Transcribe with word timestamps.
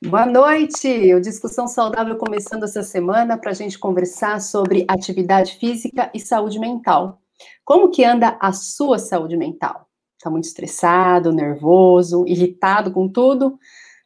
Boa 0.00 0.24
noite! 0.24 1.12
O 1.12 1.20
Discussão 1.20 1.66
Saudável 1.66 2.16
começando 2.16 2.62
essa 2.62 2.84
semana 2.84 3.36
para 3.36 3.50
a 3.50 3.54
gente 3.54 3.76
conversar 3.76 4.40
sobre 4.40 4.84
atividade 4.86 5.56
física 5.58 6.08
e 6.14 6.20
saúde 6.20 6.60
mental. 6.60 7.20
Como 7.64 7.90
que 7.90 8.04
anda 8.04 8.38
a 8.40 8.52
sua 8.52 9.00
saúde 9.00 9.36
mental? 9.36 9.88
Está 10.16 10.30
muito 10.30 10.44
estressado, 10.44 11.32
nervoso, 11.32 12.24
irritado 12.28 12.92
com 12.92 13.08
tudo? 13.08 13.58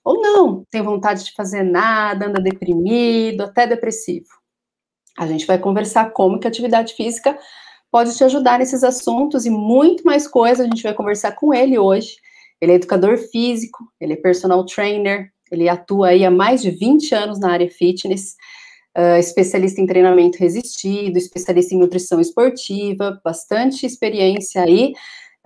Ou 0.03 0.19
não, 0.19 0.65
tem 0.71 0.81
vontade 0.81 1.25
de 1.25 1.33
fazer 1.35 1.63
nada, 1.63 2.27
anda 2.27 2.41
deprimido, 2.41 3.43
até 3.43 3.67
depressivo? 3.67 4.29
A 5.19 5.27
gente 5.27 5.47
vai 5.47 5.59
conversar 5.59 6.11
como 6.13 6.41
que 6.41 6.47
a 6.47 6.51
atividade 6.51 6.95
física 6.95 7.39
pode 7.91 8.17
te 8.17 8.25
ajudar 8.25 8.59
nesses 8.59 8.83
assuntos 8.83 9.45
e 9.45 9.51
muito 9.51 10.05
mais 10.05 10.27
coisas. 10.27 10.61
A 10.61 10.71
gente 10.71 10.83
vai 10.83 10.95
conversar 10.95 11.33
com 11.33 11.53
ele 11.53 11.79
hoje. 11.79 12.17
Ele 12.63 12.73
é 12.73 12.77
educador 12.77 13.19
físico, 13.19 13.93
ele 14.01 14.15
é 14.15 14.17
personal 14.17 14.65
trainer, 14.65 15.32
ele 15.53 15.69
atua 15.69 16.09
aí 16.09 16.25
há 16.25 16.31
mais 16.31 16.63
de 16.63 16.71
20 16.71 17.15
anos 17.15 17.39
na 17.39 17.53
área 17.53 17.71
fitness, 17.71 18.35
uh, 18.97 19.19
especialista 19.19 19.81
em 19.81 19.87
treinamento 19.87 20.39
resistido, 20.39 21.19
especialista 21.19 21.75
em 21.75 21.79
nutrição 21.79 22.19
esportiva, 22.21 23.21
bastante 23.23 23.85
experiência 23.85 24.63
aí. 24.63 24.95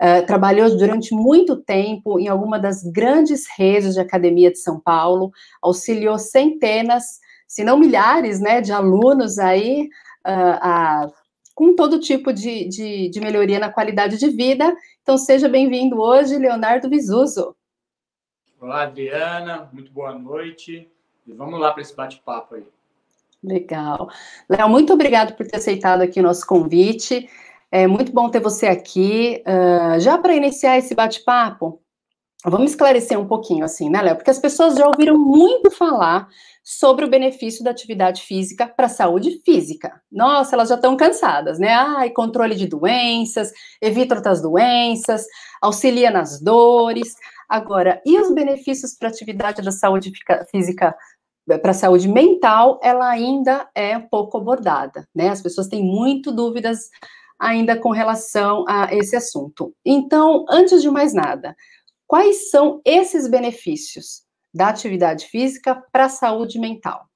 Uh, 0.01 0.25
trabalhou 0.25 0.77
durante 0.77 1.13
muito 1.13 1.57
tempo 1.57 2.19
em 2.19 2.27
alguma 2.27 2.57
das 2.57 2.83
grandes 2.83 3.45
redes 3.57 3.95
de 3.95 3.99
academia 3.99 4.51
de 4.51 4.59
São 4.59 4.79
Paulo, 4.79 5.31
auxiliou 5.61 6.17
centenas, 6.17 7.19
se 7.47 7.63
não 7.63 7.77
milhares, 7.77 8.39
né, 8.39 8.61
de 8.61 8.71
alunos 8.71 9.39
aí 9.39 9.89
uh, 10.25 10.57
a, 10.61 11.07
com 11.55 11.75
todo 11.75 11.99
tipo 11.99 12.31
de, 12.31 12.69
de, 12.69 13.09
de 13.09 13.19
melhoria 13.19 13.59
na 13.59 13.71
qualidade 13.71 14.17
de 14.17 14.29
vida. 14.29 14.73
Então, 15.01 15.17
seja 15.17 15.49
bem-vindo 15.49 15.99
hoje, 15.99 16.37
Leonardo 16.37 16.87
Visuso. 16.87 17.55
Olá, 18.59 18.83
Adriana, 18.83 19.69
muito 19.71 19.91
boa 19.91 20.17
noite. 20.17 20.89
E 21.27 21.31
vamos 21.31 21.59
lá 21.59 21.71
para 21.71 21.81
esse 21.83 21.95
bate-papo 21.95 22.55
aí. 22.55 22.63
Legal. 23.43 24.09
Léo, 24.49 24.67
muito 24.67 24.91
obrigado 24.91 25.35
por 25.35 25.45
ter 25.45 25.57
aceitado 25.57 26.01
aqui 26.01 26.19
o 26.19 26.23
nosso 26.23 26.43
convite. 26.47 27.29
É 27.71 27.85
muito 27.85 28.11
bom 28.11 28.29
ter 28.29 28.39
você 28.39 28.65
aqui. 28.65 29.43
Uh, 29.45 29.99
já 29.99 30.17
para 30.17 30.33
iniciar 30.33 30.75
esse 30.75 30.95
bate-papo, 30.95 31.79
vamos 32.43 32.71
esclarecer 32.71 33.19
um 33.19 33.27
pouquinho, 33.27 33.63
assim, 33.63 33.91
né, 33.91 34.01
Léo? 34.01 34.15
Porque 34.15 34.31
as 34.31 34.39
pessoas 34.39 34.75
já 34.75 34.87
ouviram 34.87 35.19
muito 35.19 35.69
falar 35.69 36.27
sobre 36.63 37.05
o 37.05 37.09
benefício 37.09 37.63
da 37.63 37.71
atividade 37.71 38.23
física 38.23 38.67
para 38.67 38.87
a 38.87 38.89
saúde 38.89 39.39
física. 39.45 40.01
Nossa, 40.11 40.55
elas 40.55 40.67
já 40.67 40.75
estão 40.75 40.97
cansadas, 40.97 41.59
né? 41.59 41.73
Ai, 41.73 42.09
controle 42.09 42.55
de 42.55 42.67
doenças, 42.67 43.53
evita 43.81 44.15
outras 44.15 44.41
doenças, 44.41 45.25
auxilia 45.61 46.09
nas 46.09 46.41
dores. 46.41 47.15
Agora, 47.47 48.01
e 48.05 48.19
os 48.19 48.33
benefícios 48.33 48.93
para 48.93 49.07
a 49.07 49.11
atividade 49.11 49.61
da 49.61 49.71
saúde 49.71 50.11
física, 50.51 50.95
para 51.45 51.71
a 51.71 51.73
saúde 51.73 52.07
mental, 52.09 52.79
ela 52.83 53.09
ainda 53.09 53.69
é 53.73 53.97
pouco 53.97 54.37
abordada, 54.37 55.07
né? 55.15 55.29
As 55.29 55.41
pessoas 55.41 55.67
têm 55.67 55.81
muito 55.81 56.31
dúvidas 56.31 56.89
ainda 57.39 57.79
com 57.79 57.91
relação 57.91 58.65
a 58.67 58.93
esse 58.93 59.15
assunto. 59.15 59.73
Então, 59.85 60.45
antes 60.49 60.81
de 60.81 60.89
mais 60.89 61.13
nada, 61.13 61.55
quais 62.05 62.49
são 62.49 62.81
esses 62.83 63.29
benefícios 63.29 64.25
da 64.53 64.69
atividade 64.69 65.27
física 65.27 65.81
para 65.91 66.05
a 66.05 66.09
saúde 66.09 66.59
mental? 66.59 67.07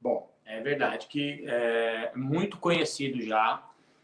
Bom, 0.00 0.30
é 0.46 0.60
verdade 0.60 1.06
que 1.08 1.44
é 1.46 2.12
muito 2.14 2.58
conhecido 2.58 3.20
já, 3.20 3.62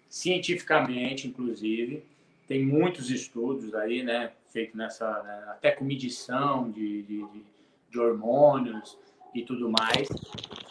cientificamente, 0.08 1.28
inclusive, 1.28 2.04
tem 2.46 2.64
muitos 2.64 3.10
estudos 3.10 3.74
aí, 3.74 4.02
né? 4.02 4.32
Feito 4.54 4.76
nessa, 4.76 5.20
né, 5.24 5.44
até 5.48 5.72
com 5.72 5.84
medição 5.84 6.70
de, 6.70 7.02
de, 7.02 7.26
de, 7.90 7.98
hormônios 7.98 8.96
e 9.34 9.42
tudo 9.42 9.68
mais, 9.68 10.06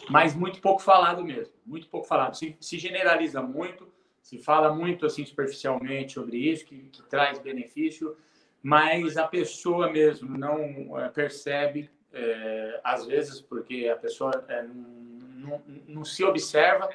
mas 0.08 0.34
muito 0.34 0.58
pouco 0.62 0.80
falado 0.80 1.22
mesmo, 1.22 1.52
muito 1.66 1.86
pouco 1.88 2.06
falado. 2.06 2.34
Se, 2.34 2.56
se 2.58 2.78
generaliza 2.78 3.42
muito, 3.42 3.86
se 4.22 4.38
fala 4.38 4.74
muito 4.74 5.04
assim 5.04 5.22
superficialmente 5.26 6.14
sobre 6.14 6.38
isso, 6.38 6.64
que, 6.64 6.88
que 6.88 7.02
traz 7.02 7.38
benefício, 7.38 8.16
mas 8.62 9.18
a 9.18 9.28
pessoa 9.28 9.92
mesmo 9.92 10.38
não 10.38 10.98
é, 10.98 11.10
percebe, 11.10 11.90
é, 12.10 12.80
às 12.82 13.04
vezes, 13.04 13.42
porque 13.42 13.90
a 13.92 13.96
pessoa 13.96 14.32
é, 14.48 14.62
não, 14.62 15.62
não 15.86 16.04
se 16.06 16.24
observa. 16.24 16.88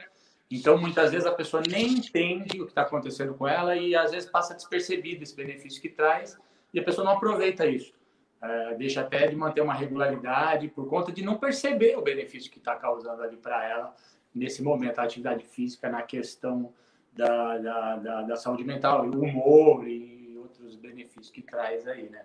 Então, 0.50 0.76
muitas 0.76 1.12
vezes 1.12 1.28
a 1.28 1.32
pessoa 1.32 1.62
nem 1.70 1.90
entende 1.90 2.60
o 2.60 2.66
que 2.66 2.72
está 2.72 2.82
acontecendo 2.82 3.36
com 3.36 3.48
ela 3.48 3.76
e 3.76 3.96
às 3.96 4.10
vezes 4.10 4.28
passa 4.28 4.56
despercebido 4.56 5.22
esse 5.22 5.36
benefício 5.36 5.80
que 5.80 5.90
traz 5.90 6.36
e 6.74 6.80
a 6.80 6.84
pessoa 6.84 7.06
não 7.06 7.14
aproveita 7.14 7.66
isso. 7.66 7.94
É, 8.42 8.76
deixa 8.76 9.02
até 9.02 9.28
de 9.28 9.36
manter 9.36 9.62
uma 9.62 9.74
regularidade 9.74 10.70
por 10.70 10.88
conta 10.88 11.12
de 11.12 11.24
não 11.24 11.38
perceber 11.38 11.98
o 11.98 12.02
benefício 12.02 12.50
que 12.50 12.58
está 12.58 12.76
causando 12.76 13.22
ali 13.22 13.36
para 13.36 13.68
ela 13.68 13.96
nesse 14.34 14.64
momento, 14.64 15.00
a 15.00 15.04
atividade 15.04 15.44
física 15.44 15.90
na 15.90 16.02
questão 16.02 16.72
da, 17.12 17.58
da, 17.58 17.96
da, 17.98 18.22
da 18.22 18.36
saúde 18.36 18.64
mental, 18.64 19.06
o 19.06 19.24
humor 19.24 19.88
e 19.88 20.38
outros 20.38 20.76
benefícios 20.76 21.30
que 21.30 21.42
traz 21.42 21.88
aí, 21.88 22.10
né? 22.10 22.22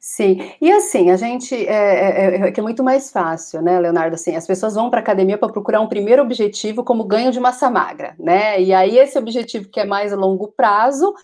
Sim, 0.00 0.52
e 0.60 0.72
assim, 0.72 1.10
a 1.10 1.16
gente, 1.16 1.54
é, 1.54 1.72
é, 1.72 2.48
é, 2.48 2.52
é, 2.56 2.62
muito 2.62 2.82
mais 2.82 3.10
fácil, 3.10 3.60
né, 3.60 3.78
Leonardo, 3.78 4.14
assim, 4.14 4.34
as 4.34 4.46
pessoas 4.46 4.74
vão 4.74 4.88
para 4.88 5.00
a 5.00 5.02
academia 5.02 5.36
para 5.36 5.52
procurar 5.52 5.80
um 5.80 5.88
primeiro 5.88 6.22
objetivo 6.22 6.82
como 6.82 7.04
ganho 7.04 7.30
de 7.30 7.38
massa 7.38 7.68
magra, 7.68 8.14
né, 8.18 8.60
e 8.60 8.72
aí 8.72 8.96
esse 8.96 9.18
objetivo 9.18 9.68
que 9.68 9.80
é 9.80 9.84
mais 9.84 10.12
a 10.12 10.16
longo 10.16 10.48
prazo, 10.48 11.14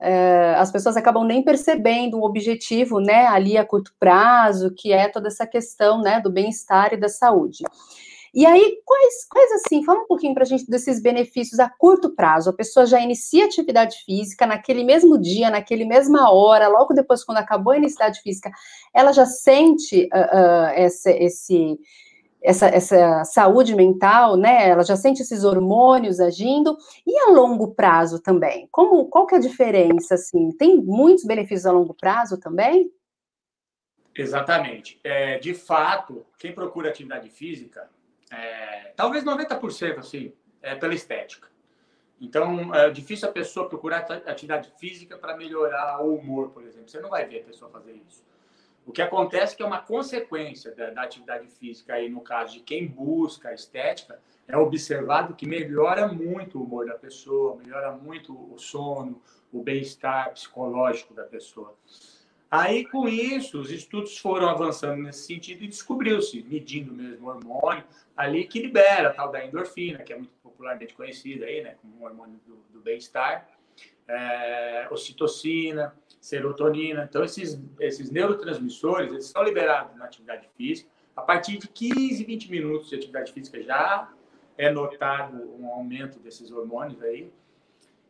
é, 0.00 0.54
as 0.56 0.70
pessoas 0.70 0.96
acabam 0.96 1.24
nem 1.24 1.42
percebendo 1.42 2.18
o 2.18 2.24
objetivo, 2.24 3.00
né, 3.00 3.26
ali 3.26 3.56
a 3.56 3.64
curto 3.64 3.92
prazo, 3.98 4.72
que 4.74 4.92
é 4.92 5.08
toda 5.08 5.28
essa 5.28 5.46
questão, 5.46 6.00
né, 6.00 6.20
do 6.20 6.30
bem-estar 6.30 6.92
e 6.92 6.96
da 6.96 7.08
saúde. 7.08 7.64
E 8.34 8.44
aí, 8.44 8.80
quais, 8.84 9.26
quais 9.28 9.52
assim, 9.52 9.82
fala 9.82 10.00
um 10.00 10.06
pouquinho 10.06 10.34
para 10.34 10.42
a 10.42 10.46
gente 10.46 10.70
desses 10.70 11.00
benefícios 11.00 11.58
a 11.58 11.68
curto 11.68 12.10
prazo. 12.10 12.50
A 12.50 12.52
pessoa 12.52 12.86
já 12.86 13.00
inicia 13.00 13.46
atividade 13.46 13.96
física 14.04 14.46
naquele 14.46 14.84
mesmo 14.84 15.18
dia, 15.18 15.50
naquele 15.50 15.84
mesma 15.84 16.30
hora, 16.30 16.68
logo 16.68 16.92
depois, 16.92 17.24
quando 17.24 17.38
acabou 17.38 17.72
a 17.72 17.76
atividade 17.76 18.20
física, 18.20 18.50
ela 18.94 19.12
já 19.12 19.24
sente 19.24 20.08
uh, 20.12 20.18
uh, 20.18 20.70
esse, 20.76 21.10
esse 21.10 21.78
essa, 22.42 22.66
essa 22.66 23.24
saúde 23.24 23.74
mental, 23.74 24.36
né? 24.36 24.68
Ela 24.68 24.84
já 24.84 24.96
sente 24.96 25.22
esses 25.22 25.44
hormônios 25.44 26.20
agindo 26.20 26.76
e 27.06 27.18
a 27.18 27.30
longo 27.30 27.74
prazo 27.74 28.20
também. 28.20 28.68
Como 28.70 29.06
qual 29.06 29.26
que 29.26 29.34
é 29.34 29.38
a 29.38 29.40
diferença 29.40 30.14
assim? 30.14 30.52
Tem 30.52 30.76
muitos 30.76 31.24
benefícios 31.24 31.66
a 31.66 31.72
longo 31.72 31.94
prazo 31.94 32.38
também? 32.38 32.90
Exatamente. 34.14 35.00
É, 35.04 35.38
de 35.38 35.54
fato, 35.54 36.26
quem 36.38 36.52
procura 36.52 36.88
atividade 36.88 37.28
física, 37.28 37.88
é, 38.30 38.92
talvez 38.96 39.24
90% 39.24 39.98
assim, 39.98 40.32
é 40.60 40.74
pela 40.74 40.94
estética. 40.94 41.48
Então, 42.20 42.74
é 42.74 42.90
difícil 42.90 43.28
a 43.28 43.32
pessoa 43.32 43.68
procurar 43.68 43.98
atividade 44.26 44.72
física 44.76 45.16
para 45.16 45.36
melhorar 45.36 46.02
o 46.02 46.16
humor, 46.16 46.50
por 46.50 46.64
exemplo. 46.64 46.88
Você 46.88 47.00
não 47.00 47.10
vai 47.10 47.24
ver 47.26 47.42
a 47.42 47.44
pessoa 47.44 47.70
fazer 47.70 47.92
isso. 48.08 48.24
O 48.88 48.90
que 48.90 49.02
acontece 49.02 49.52
é 49.52 49.56
que 49.58 49.62
é 49.62 49.66
uma 49.66 49.82
consequência 49.82 50.74
da, 50.74 50.88
da, 50.88 51.02
atividade 51.02 51.46
física, 51.46 51.92
aí 51.92 52.08
no 52.08 52.22
caso 52.22 52.54
de 52.54 52.60
quem 52.60 52.86
busca 52.86 53.50
a 53.50 53.54
estética, 53.54 54.18
é 54.48 54.56
observado 54.56 55.34
que 55.34 55.46
melhora 55.46 56.08
muito 56.08 56.58
o 56.58 56.64
humor 56.64 56.86
da 56.86 56.94
pessoa, 56.94 57.56
melhora 57.62 57.92
muito 57.92 58.32
o 58.32 58.58
sono, 58.58 59.20
o 59.52 59.62
bem-estar 59.62 60.32
psicológico 60.32 61.12
da 61.12 61.24
pessoa. 61.24 61.74
Aí, 62.50 62.86
com 62.86 63.06
isso, 63.06 63.60
os 63.60 63.70
estudos 63.70 64.16
foram 64.16 64.48
avançando 64.48 65.02
nesse 65.02 65.26
sentido 65.26 65.64
e 65.64 65.68
descobriu-se, 65.68 66.42
medindo 66.44 66.90
mesmo 66.90 67.26
o 67.26 67.28
hormônio, 67.28 67.84
ali 68.16 68.46
que 68.46 68.58
libera 68.58 69.10
a 69.10 69.12
tal 69.12 69.30
da 69.30 69.44
endorfina, 69.44 69.98
que 69.98 70.14
é 70.14 70.16
muito 70.16 70.32
popularmente 70.42 70.94
conhecida 70.94 71.44
aí, 71.44 71.62
né, 71.62 71.76
como 71.82 71.94
um 72.00 72.04
hormônio 72.06 72.40
do, 72.46 72.56
do 72.72 72.80
bem-estar, 72.80 73.46
é, 74.08 74.88
ocitocina, 74.90 75.94
serotonina. 76.20 77.06
Então, 77.08 77.24
esses, 77.24 77.60
esses 77.80 78.10
neurotransmissores, 78.10 79.12
eles 79.12 79.26
são 79.26 79.42
liberados 79.42 79.96
na 79.96 80.04
atividade 80.04 80.48
física. 80.56 80.90
A 81.16 81.22
partir 81.22 81.58
de 81.58 81.68
15, 81.68 82.24
20 82.24 82.50
minutos 82.50 82.88
de 82.88 82.96
atividade 82.96 83.32
física 83.32 83.60
já 83.62 84.12
é 84.56 84.70
notado 84.70 85.36
um 85.58 85.68
aumento 85.68 86.18
desses 86.18 86.50
hormônios 86.50 87.02
aí. 87.02 87.32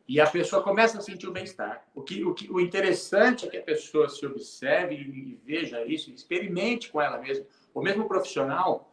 E 0.08 0.18
a 0.20 0.26
pessoa 0.26 0.62
começa 0.62 0.96
a 0.96 1.02
sentir 1.02 1.26
o 1.28 1.30
bem-estar. 1.30 1.86
O, 1.94 2.00
que, 2.00 2.24
o, 2.24 2.32
que, 2.32 2.50
o 2.50 2.58
interessante 2.58 3.46
é 3.46 3.50
que 3.50 3.58
a 3.58 3.62
pessoa 3.62 4.08
se 4.08 4.24
observe 4.24 4.94
e, 4.94 5.38
veja 5.44 5.84
isso, 5.84 6.10
experimente 6.10 6.90
com 6.90 7.00
ela 7.00 7.18
mesma. 7.18 7.44
O 7.74 7.82
mesmo 7.82 8.08
profissional, 8.08 8.90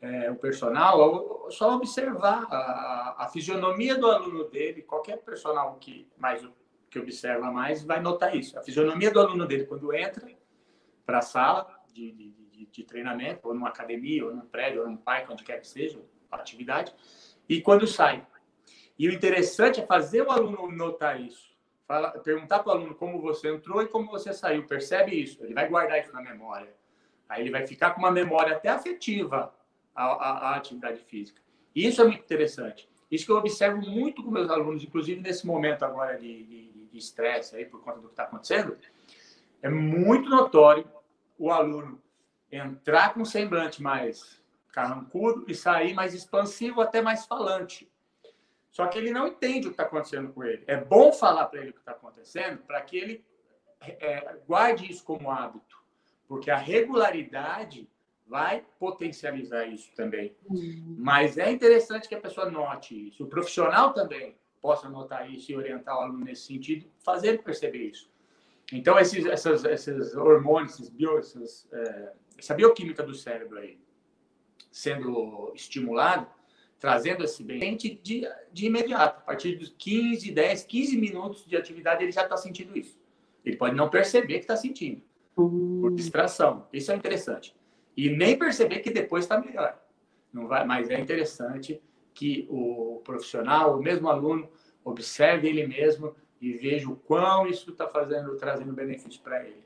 é, 0.00 0.30
o 0.30 0.36
personal, 0.36 1.50
só 1.50 1.74
observar 1.74 2.46
a, 2.50 3.24
a, 3.24 3.28
fisionomia 3.28 3.94
do 3.94 4.10
aluno 4.10 4.44
dele, 4.44 4.80
qualquer 4.80 5.18
personal 5.18 5.76
que 5.78 6.08
mais 6.16 6.42
que 6.94 6.98
observa 7.00 7.50
mais 7.50 7.82
vai 7.82 8.00
notar 8.00 8.36
isso. 8.36 8.56
A 8.56 8.62
fisionomia 8.62 9.10
do 9.10 9.20
aluno 9.20 9.46
dele 9.46 9.66
quando 9.66 9.92
entra 9.92 10.30
para 11.04 11.18
a 11.18 11.22
sala 11.22 11.66
de, 11.92 12.12
de, 12.12 12.30
de, 12.30 12.66
de, 12.66 12.84
treinamento, 12.84 13.48
ou 13.48 13.52
numa 13.52 13.68
academia, 13.68 14.24
ou 14.24 14.32
num 14.34 14.46
prédio, 14.46 14.82
ou 14.82 14.88
num 14.88 14.96
parque, 14.96 15.32
onde 15.32 15.42
quer 15.42 15.60
que 15.60 15.66
seja, 15.66 16.00
atividade, 16.30 16.94
e 17.48 17.60
quando 17.60 17.86
sai. 17.86 18.24
E 18.96 19.08
o 19.08 19.12
interessante 19.12 19.80
é 19.80 19.86
fazer 19.86 20.22
o 20.22 20.30
aluno 20.30 20.70
notar 20.70 21.20
isso. 21.20 21.52
Fala, 21.86 22.12
perguntar 22.12 22.60
para 22.60 22.68
o 22.68 22.76
aluno 22.76 22.94
como 22.94 23.20
você 23.20 23.48
entrou 23.48 23.82
e 23.82 23.88
como 23.88 24.08
você 24.08 24.32
saiu. 24.32 24.66
Percebe 24.66 25.20
isso? 25.20 25.42
Ele 25.44 25.52
vai 25.52 25.68
guardar 25.68 26.00
isso 26.00 26.12
na 26.12 26.22
memória. 26.22 26.72
Aí 27.28 27.42
ele 27.42 27.50
vai 27.50 27.66
ficar 27.66 27.90
com 27.90 28.00
uma 28.00 28.10
memória 28.10 28.56
até 28.56 28.68
afetiva 28.68 29.52
à, 29.94 30.04
à, 30.04 30.30
à 30.50 30.56
atividade 30.56 31.00
física. 31.00 31.42
E 31.74 31.86
isso 31.86 32.00
é 32.00 32.04
muito 32.04 32.22
interessante. 32.22 32.88
Isso 33.10 33.26
que 33.26 33.32
eu 33.32 33.36
observo 33.36 33.82
muito 33.82 34.22
com 34.22 34.30
meus 34.30 34.48
alunos, 34.48 34.82
inclusive 34.82 35.20
nesse 35.20 35.46
momento 35.46 35.84
agora 35.84 36.16
de 36.16 36.73
estresse 36.98 37.56
aí 37.56 37.64
por 37.64 37.82
conta 37.82 37.98
do 37.98 38.06
que 38.06 38.12
está 38.12 38.24
acontecendo, 38.24 38.76
é 39.62 39.68
muito 39.68 40.28
notório 40.28 40.86
o 41.38 41.50
aluno 41.50 42.00
entrar 42.50 43.14
com 43.14 43.20
um 43.20 43.24
semblante 43.24 43.82
mais 43.82 44.42
carrancudo 44.72 45.44
e 45.48 45.54
sair 45.54 45.94
mais 45.94 46.14
expansivo, 46.14 46.80
até 46.80 47.00
mais 47.00 47.26
falante. 47.26 47.90
Só 48.70 48.86
que 48.88 48.98
ele 48.98 49.12
não 49.12 49.28
entende 49.28 49.66
o 49.66 49.70
que 49.70 49.74
está 49.74 49.84
acontecendo 49.84 50.32
com 50.32 50.42
ele. 50.42 50.64
É 50.66 50.76
bom 50.76 51.12
falar 51.12 51.46
para 51.46 51.60
ele 51.60 51.70
o 51.70 51.72
que 51.72 51.78
está 51.78 51.92
acontecendo 51.92 52.58
para 52.58 52.80
que 52.82 52.96
ele 52.96 53.24
é, 53.80 54.36
guarde 54.46 54.90
isso 54.90 55.04
como 55.04 55.30
hábito, 55.30 55.82
porque 56.26 56.50
a 56.50 56.56
regularidade 56.56 57.88
vai 58.26 58.64
potencializar 58.78 59.66
isso 59.66 59.94
também. 59.94 60.34
Uhum. 60.48 60.96
Mas 60.98 61.38
é 61.38 61.50
interessante 61.50 62.08
que 62.08 62.14
a 62.14 62.20
pessoa 62.20 62.50
note 62.50 63.08
isso. 63.08 63.24
O 63.24 63.28
profissional 63.28 63.92
também 63.92 64.36
possa 64.64 64.88
notar 64.88 65.30
isso 65.30 65.52
e 65.52 65.54
orientar 65.54 65.94
o 65.94 66.00
aluno 66.00 66.24
nesse 66.24 66.46
sentido, 66.46 66.86
fazer 67.00 67.28
ele 67.28 67.38
perceber 67.38 67.82
isso. 67.82 68.10
Então, 68.72 68.98
esses, 68.98 69.26
essas, 69.26 69.62
esses 69.62 70.16
hormônios, 70.16 70.72
esses 70.72 70.88
bio, 70.88 71.18
essas, 71.18 71.68
é, 71.70 72.12
essa 72.38 72.54
bioquímica 72.54 73.02
do 73.02 73.12
cérebro 73.12 73.58
aí 73.58 73.78
sendo 74.72 75.52
estimulado, 75.54 76.26
trazendo 76.78 77.24
esse 77.24 77.44
bem 77.44 77.76
de, 77.76 78.00
de 78.50 78.66
imediato. 78.66 79.18
A 79.18 79.20
partir 79.20 79.56
dos 79.56 79.68
15, 79.76 80.32
10, 80.32 80.64
15 80.64 80.96
minutos 80.96 81.44
de 81.44 81.58
atividade, 81.58 82.02
ele 82.02 82.10
já 82.10 82.22
está 82.22 82.38
sentindo 82.38 82.74
isso. 82.76 82.98
Ele 83.44 83.58
pode 83.58 83.76
não 83.76 83.90
perceber 83.90 84.36
que 84.36 84.44
está 84.44 84.56
sentindo, 84.56 85.02
uhum. 85.36 85.82
por 85.82 85.94
distração. 85.94 86.66
Isso 86.72 86.90
é 86.90 86.96
interessante. 86.96 87.54
E 87.94 88.08
nem 88.08 88.38
perceber 88.38 88.78
que 88.78 88.90
depois 88.90 89.26
está 89.26 89.38
melhor. 89.38 89.78
Não 90.32 90.48
vai, 90.48 90.64
mas 90.64 90.88
é 90.88 90.98
interessante 90.98 91.82
que 92.14 92.46
o 92.48 93.00
profissional, 93.04 93.76
o 93.76 93.82
mesmo 93.82 94.08
aluno, 94.08 94.48
observe 94.84 95.48
ele 95.48 95.66
mesmo 95.66 96.14
e 96.40 96.52
veja 96.52 96.88
o 96.88 96.96
quão 96.96 97.46
isso 97.46 97.70
está 97.70 97.88
fazendo, 97.88 98.36
trazendo 98.36 98.72
benefício 98.72 99.20
para 99.22 99.42
ele. 99.44 99.64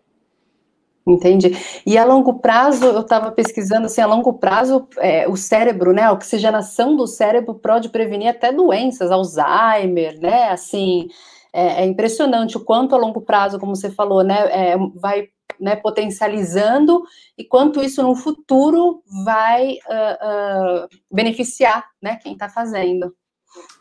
Entendi. 1.07 1.53
E 1.87 1.97
a 1.97 2.05
longo 2.05 2.39
prazo, 2.39 2.85
eu 2.85 3.01
estava 3.01 3.33
pesquisando 3.33 3.87
assim, 3.87 4.01
a 4.01 4.07
longo 4.07 4.35
prazo, 4.35 4.87
é, 4.99 5.27
o 5.27 5.37
cérebro, 5.37 5.93
né, 5.93 6.03
a 6.03 6.13
oxigenação 6.13 6.97
do 6.97 7.07
cérebro 7.07 7.55
pode 7.55 7.89
prevenir 7.89 8.29
até 8.29 8.53
doenças, 8.53 9.11
Alzheimer, 9.11 10.21
né, 10.21 10.51
assim, 10.51 11.09
é, 11.51 11.83
é 11.83 11.87
impressionante 11.87 12.59
o 12.59 12.65
quanto 12.65 12.95
a 12.95 12.99
longo 12.99 13.23
prazo, 13.23 13.59
como 13.59 13.75
você 13.75 13.91
falou, 13.91 14.23
né, 14.23 14.49
é, 14.51 14.77
vai 14.97 15.29
né, 15.59 15.77
potencializando 15.77 17.03
e 17.37 17.45
quanto 17.45 17.83
isso 17.83 18.03
no 18.03 18.15
futuro 18.15 19.03
vai 19.25 19.73
uh, 19.73 20.85
uh, 20.85 20.89
beneficiar, 21.11 21.91
né, 22.01 22.17
quem 22.17 22.33
está 22.33 22.49
fazendo. 22.49 23.15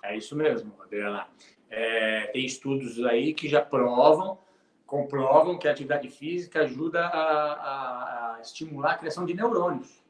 É 0.04 0.16
isso 0.16 0.36
mesmo, 0.36 0.74
Adriana. 0.82 1.28
É, 1.70 2.28
tem 2.28 2.46
estudos 2.46 3.04
aí 3.04 3.34
que 3.34 3.50
já 3.50 3.62
provam 3.62 4.40
comprovam 4.88 5.60
que 5.60 5.68
a 5.68 5.72
atividade 5.72 6.10
física 6.10 6.62
ajuda 6.62 7.06
a, 7.06 7.54
a, 7.54 8.36
a, 8.38 8.42
estimular 8.42 8.94
a 8.94 8.98
criação 8.98 9.26
de 9.26 9.34
neurônios. 9.34 10.02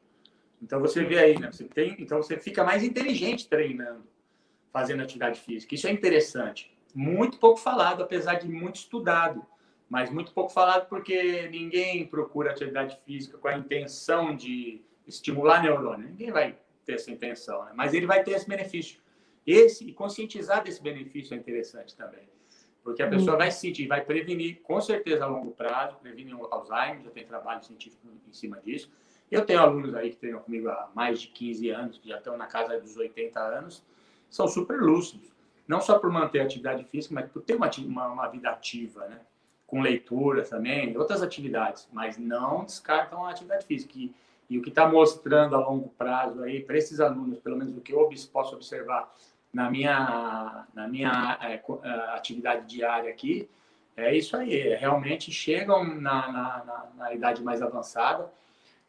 Então 0.62 0.80
você 0.80 1.04
vê 1.04 1.18
aí, 1.18 1.38
né? 1.38 1.50
Você 1.50 1.64
tem, 1.64 1.96
então 1.98 2.22
você 2.22 2.38
fica 2.38 2.64
mais 2.64 2.84
inteligente 2.84 3.48
treinando, 3.48 4.04
fazendo 4.72 5.02
atividade 5.02 5.40
física. 5.40 5.74
Isso 5.74 5.88
é 5.88 5.90
interessante. 5.90 6.72
Muito 6.94 7.38
pouco 7.38 7.58
falado, 7.58 8.02
apesar 8.02 8.34
de 8.34 8.48
muito 8.48 8.76
estudado, 8.76 9.44
mas 9.88 10.10
muito 10.10 10.32
pouco 10.32 10.52
falado 10.52 10.88
porque 10.88 11.48
ninguém 11.48 12.06
procura 12.06 12.50
atividade 12.50 12.98
física 13.04 13.38
com 13.38 13.48
a 13.48 13.56
intenção 13.56 14.36
de 14.36 14.82
estimular 15.06 15.62
neurônio. 15.62 16.08
Ninguém 16.08 16.30
vai 16.30 16.58
ter 16.84 16.94
essa 16.94 17.10
intenção, 17.10 17.64
né? 17.64 17.72
mas 17.74 17.94
ele 17.94 18.06
vai 18.06 18.22
ter 18.22 18.32
esse 18.32 18.48
benefício. 18.48 19.00
Esse 19.46 19.88
e 19.88 19.92
conscientizar 19.92 20.62
desse 20.62 20.82
benefício 20.82 21.34
é 21.34 21.38
interessante 21.38 21.96
também. 21.96 22.28
Porque 22.82 23.02
a 23.02 23.06
hum. 23.06 23.10
pessoa 23.10 23.36
vai 23.36 23.50
se 23.50 23.60
sentir, 23.60 23.86
vai 23.86 24.04
prevenir, 24.04 24.60
com 24.62 24.80
certeza, 24.80 25.24
a 25.24 25.26
longo 25.26 25.52
prazo, 25.52 25.96
prevenir 25.96 26.34
o 26.34 26.46
Alzheimer, 26.52 27.02
já 27.02 27.10
tem 27.10 27.24
trabalho 27.24 27.64
científico 27.64 28.06
em 28.26 28.32
cima 28.32 28.60
disso. 28.60 28.90
Eu 29.30 29.44
tenho 29.44 29.60
alunos 29.60 29.94
aí 29.94 30.10
que 30.10 30.16
treinam 30.16 30.40
comigo 30.40 30.68
há 30.68 30.90
mais 30.94 31.20
de 31.20 31.28
15 31.28 31.70
anos, 31.70 31.98
que 31.98 32.08
já 32.08 32.18
estão 32.18 32.36
na 32.36 32.46
casa 32.46 32.78
dos 32.78 32.96
80 32.96 33.38
anos, 33.40 33.84
são 34.30 34.46
super 34.46 34.80
lúcidos. 34.80 35.30
Não 35.66 35.80
só 35.82 35.98
por 35.98 36.10
manter 36.10 36.40
a 36.40 36.44
atividade 36.44 36.84
física, 36.84 37.14
mas 37.14 37.30
por 37.30 37.42
ter 37.42 37.54
uma, 37.54 37.70
uma, 37.78 38.08
uma 38.08 38.28
vida 38.28 38.48
ativa, 38.48 39.06
né? 39.06 39.20
Com 39.68 39.80
leitura 39.80 40.42
também, 40.42 40.96
outras 40.96 41.22
atividades, 41.22 41.86
mas 41.92 42.18
não 42.18 42.64
descartam 42.64 43.24
a 43.24 43.30
atividade 43.30 43.64
física. 43.66 43.92
E, 43.96 44.12
e 44.50 44.58
o 44.58 44.62
que 44.62 44.70
está 44.70 44.88
mostrando 44.88 45.54
a 45.54 45.60
longo 45.60 45.90
prazo 45.90 46.42
aí, 46.42 46.60
para 46.60 46.76
esses 46.76 46.98
alunos, 46.98 47.38
pelo 47.38 47.56
menos 47.56 47.76
o 47.76 47.80
que 47.80 47.92
eu 47.92 48.08
posso 48.32 48.56
observar, 48.56 49.14
na 49.52 49.70
minha, 49.70 50.66
na 50.74 50.88
minha 50.88 51.38
é, 51.42 51.60
atividade 52.14 52.66
diária 52.66 53.10
aqui, 53.10 53.48
é 53.96 54.16
isso 54.16 54.36
aí. 54.36 54.60
É, 54.60 54.76
realmente 54.76 55.32
chegam 55.32 55.84
na, 55.84 56.32
na, 56.32 56.64
na, 56.64 56.86
na, 56.96 57.14
idade 57.14 57.42
mais 57.42 57.60
avançada 57.60 58.30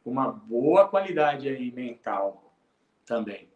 uma 0.05 0.31
boa 0.31 0.87
qualidade 0.87 1.49
aí 1.49 1.71
mental 1.71 2.43
também. 3.05 3.47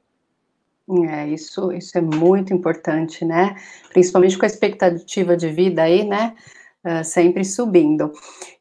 É, 1.09 1.27
isso, 1.27 1.71
isso 1.71 1.97
é 1.97 2.01
muito 2.01 2.53
importante, 2.53 3.23
né? 3.23 3.55
Principalmente 3.89 4.37
com 4.37 4.45
a 4.45 4.47
expectativa 4.47 5.37
de 5.37 5.49
vida 5.49 5.83
aí, 5.83 6.03
né? 6.03 6.35
Sempre 7.03 7.45
subindo. 7.45 8.11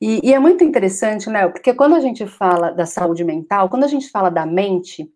E, 0.00 0.20
e, 0.22 0.32
é 0.32 0.38
muito 0.38 0.62
interessante, 0.62 1.28
né? 1.28 1.48
Porque 1.48 1.74
quando 1.74 1.96
a 1.96 2.00
gente 2.00 2.26
fala 2.26 2.70
da 2.70 2.86
saúde 2.86 3.24
mental, 3.24 3.68
quando 3.68 3.84
a 3.84 3.88
gente 3.88 4.08
fala 4.10 4.30
da 4.30 4.46
mente, 4.46 5.10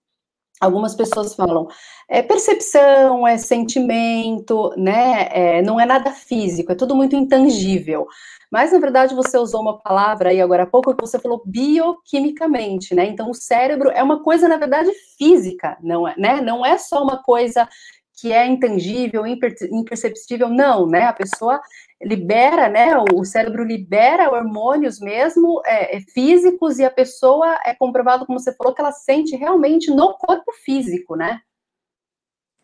Algumas 0.59 0.95
pessoas 0.95 1.35
falam, 1.35 1.69
é 2.09 2.23
percepção, 2.23 3.29
é 3.29 3.37
sentimento, 3.37 4.73
né? 4.77 5.29
É, 5.31 5.63
não 5.63 5.79
é 5.79 5.85
nada 5.85 6.11
físico, 6.13 6.73
é 6.73 6.75
tudo 6.75 6.95
muito 6.95 7.15
intangível. 7.15 8.07
Mas, 8.51 8.73
na 8.73 8.79
verdade, 8.79 9.15
você 9.15 9.37
usou 9.37 9.61
uma 9.61 9.79
palavra 9.79 10.31
aí 10.31 10.41
agora 10.41 10.63
há 10.63 10.67
pouco 10.67 10.95
que 10.95 11.01
você 11.01 11.19
falou 11.19 11.43
bioquimicamente, 11.45 12.95
né? 12.95 13.05
Então, 13.05 13.31
o 13.31 13.35
cérebro 13.35 13.91
é 13.91 14.03
uma 14.03 14.23
coisa, 14.23 14.49
na 14.49 14.57
verdade, 14.57 14.91
física, 15.19 15.77
não 15.83 16.09
é, 16.09 16.15
né? 16.17 16.41
Não 16.41 16.65
é 16.65 16.79
só 16.79 17.03
uma 17.03 17.23
coisa 17.23 17.69
que 18.17 18.33
é 18.33 18.47
intangível, 18.47 19.25
imperceptível, 19.27 20.49
não, 20.49 20.87
né? 20.87 21.05
A 21.05 21.13
pessoa 21.13 21.61
libera, 22.03 22.69
né? 22.69 22.97
O 23.13 23.25
cérebro 23.25 23.63
libera 23.63 24.31
hormônios 24.31 24.99
mesmo 24.99 25.61
é, 25.67 25.97
é, 25.97 26.01
físicos 26.01 26.79
e 26.79 26.85
a 26.85 26.91
pessoa 26.91 27.59
é 27.65 27.75
comprovado, 27.75 28.25
como 28.25 28.41
você 28.41 28.55
falou, 28.55 28.75
que 28.75 28.81
ela 28.81 28.93
sente 28.93 29.37
realmente 29.37 29.91
no 29.91 30.15
corpo 30.15 30.51
físico, 30.65 31.15
né? 31.15 31.43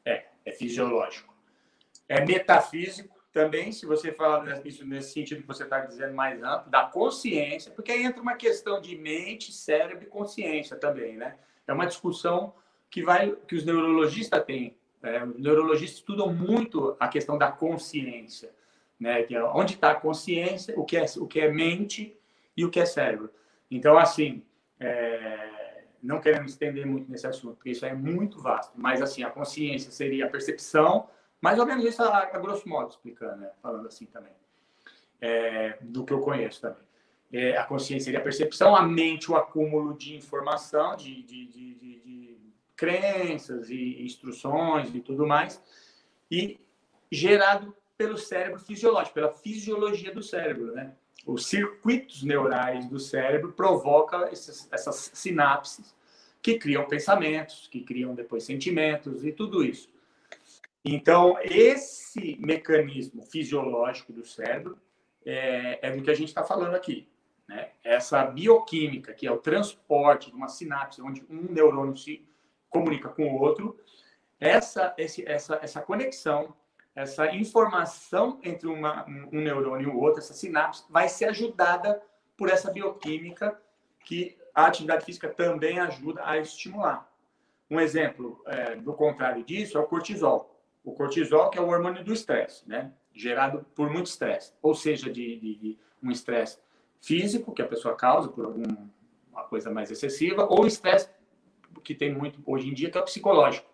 É, 0.07 0.25
é 0.47 0.53
fisiológico. 0.53 1.35
É 2.09 2.25
metafísico 2.25 3.15
também, 3.31 3.73
se 3.73 3.87
você 3.87 4.13
fala 4.13 4.43
nesse 4.63 5.13
sentido 5.13 5.43
que 5.43 5.47
você 5.47 5.65
está 5.65 5.81
dizendo 5.81 6.15
mais 6.15 6.43
amplo, 6.43 6.71
da 6.71 6.85
consciência, 6.85 7.73
porque 7.73 7.93
aí 7.93 8.05
entra 8.05 8.21
uma 8.21 8.37
questão 8.37 8.81
de 8.81 8.97
mente, 8.97 9.53
cérebro 9.53 10.05
e 10.05 10.09
consciência 10.09 10.77
também, 10.77 11.17
né? 11.17 11.37
É 11.67 11.73
uma 11.73 11.87
discussão 11.87 12.55
que 12.91 13.03
vai 13.03 13.35
que 13.49 13.55
os 13.55 13.65
neurologistas 13.65 14.45
têm. 14.45 14.77
É, 15.03 15.27
neurologistas 15.27 15.99
estudam 15.99 16.33
muito 16.33 16.97
a 17.01 17.09
questão 17.09 17.37
da 17.37 17.51
consciência 17.51 18.53
né? 19.03 19.25
Que 19.25 19.35
é 19.35 19.43
onde 19.43 19.75
está 19.75 19.91
a 19.91 19.95
consciência, 19.97 20.79
o 20.79 20.85
que 20.85 20.97
é 20.97 21.05
o 21.19 21.27
que 21.27 21.41
é 21.41 21.51
mente 21.51 22.17
e 22.57 22.65
o 22.65 22.71
que 22.71 22.79
é 22.79 22.87
cérebro. 22.87 23.31
Então, 23.69 23.99
assim, 23.99 24.45
é, 24.79 25.85
não 26.01 26.21
queremos 26.21 26.53
estender 26.53 26.87
muito 26.87 27.11
nesse 27.11 27.27
assunto, 27.27 27.57
porque 27.57 27.71
isso 27.71 27.85
é 27.85 27.93
muito 27.93 28.41
vasto. 28.41 28.73
Mas 28.77 29.03
assim, 29.03 29.25
a 29.25 29.31
consciência 29.31 29.91
seria 29.91 30.27
a 30.27 30.31
percepção, 30.31 31.09
mais 31.41 31.59
ou 31.59 31.67
menos 31.67 31.85
isso 31.85 32.01
a, 32.01 32.19
a 32.19 32.39
grosso 32.39 32.69
modo 32.69 32.91
explicando, 32.91 33.39
né? 33.39 33.51
falando 33.61 33.89
assim 33.89 34.07
também, 34.07 34.33
é, 35.21 35.79
do 35.81 36.05
que 36.05 36.13
eu 36.13 36.21
conheço 36.21 36.61
também. 36.61 36.85
É, 37.33 37.57
a 37.57 37.65
consciência 37.65 38.05
seria 38.05 38.21
a 38.21 38.23
percepção, 38.23 38.77
a 38.77 38.83
mente 38.83 39.33
o 39.33 39.35
acúmulo 39.35 39.99
de 39.99 40.15
informação, 40.15 40.95
de, 40.95 41.23
de, 41.25 41.47
de, 41.47 41.75
de 41.75 42.52
crenças 42.77 43.71
e 43.71 44.03
instruções 44.03 44.95
e 44.95 45.01
tudo 45.01 45.27
mais, 45.27 45.61
e 46.31 46.59
gerado 47.11 47.75
pelo 47.97 48.17
cérebro 48.17 48.59
fisiológico, 48.59 49.15
pela 49.15 49.33
fisiologia 49.33 50.13
do 50.13 50.23
cérebro, 50.23 50.73
né? 50.73 50.95
Os 51.25 51.47
circuitos 51.47 52.23
neurais 52.25 52.89
do 52.89 52.99
cérebro 52.99 53.53
provocam 53.53 54.25
essas, 54.25 54.69
essas 54.73 55.11
sinapses 55.15 55.95
que 56.43 56.59
criam 56.59 56.89
pensamentos, 56.89 57.69
que 57.69 57.83
criam 57.83 58.15
depois 58.15 58.43
sentimentos 58.43 59.25
e 59.25 59.31
tudo 59.31 59.63
isso. 59.63 59.89
Então, 60.85 61.39
esse 61.41 62.37
mecanismo 62.41 63.23
fisiológico 63.23 64.13
do 64.13 64.27
cérebro 64.27 64.77
é, 65.25 65.79
é 65.81 65.97
do 65.97 66.03
que 66.03 66.11
a 66.11 66.15
gente 66.15 66.29
está 66.29 66.43
falando 66.43 66.75
aqui. 66.75 67.07
Né? 67.49 67.71
Essa 67.85 68.25
bioquímica, 68.25 69.15
que 69.15 69.27
é 69.27 69.31
o 69.31 69.39
transporte 69.39 70.31
de 70.31 70.37
uma 70.37 70.49
sinapse, 70.49 71.01
onde 71.01 71.25
um 71.31 71.53
neurônio 71.53 71.97
se 71.97 72.27
comunica 72.73 73.09
com 73.09 73.25
o 73.25 73.41
outro, 73.41 73.79
essa, 74.41 74.93
esse, 74.97 75.25
essa, 75.29 75.61
essa 75.63 75.81
conexão 75.81 76.55
essa 76.95 77.35
informação 77.35 78.39
entre 78.43 78.69
uma, 78.69 79.07
um 79.09 79.41
neurônio 79.41 79.89
e 79.89 79.91
o 79.91 79.99
outro, 79.99 80.19
essa 80.19 80.35
sinapse, 80.35 80.85
vai 80.91 81.09
ser 81.09 81.27
ajudada 81.27 82.03
por 82.37 82.51
essa 82.51 82.71
bioquímica 82.71 83.59
que 84.05 84.37
a 84.55 84.67
atividade 84.67 85.05
física 85.05 85.29
também 85.29 85.79
ajuda 85.79 86.23
a 86.25 86.39
estimular. 86.39 87.11
Um 87.71 87.81
exemplo 87.81 88.43
é, 88.47 88.77
do 88.77 88.93
contrário 88.93 89.43
disso 89.43 89.79
é 89.79 89.81
o 89.81 89.87
cortisol. 89.87 90.61
O 90.85 90.93
cortisol, 90.93 91.49
que 91.49 91.59
é 91.59 91.63
o 91.63 91.69
hormônio 91.69 92.05
do 92.05 92.13
estresse, 92.13 92.69
né? 92.69 92.93
gerado 93.15 93.65
por 93.75 93.91
muito 93.91 94.07
estresse, 94.07 94.53
ou 94.61 94.75
seja, 94.75 95.11
de, 95.11 95.39
de, 95.39 95.55
de 95.57 95.79
um 96.03 96.11
estresse 96.11 96.59
físico, 97.01 97.53
que 97.53 97.63
a 97.63 97.69
pessoa 97.69 97.95
causa 97.95 98.29
por 98.29 98.45
alguma 98.45 98.91
coisa 99.49 99.71
mais 99.71 99.91
excessiva, 99.91 100.47
ou 100.49 100.67
estresse 100.67 101.09
que 101.83 101.95
tem 101.95 102.13
muito 102.13 102.41
hoje 102.47 102.69
em 102.69 102.75
dia, 102.75 102.91
que 102.91 102.99
é 102.99 103.01
o 103.01 103.05
psicológico. 103.05 103.71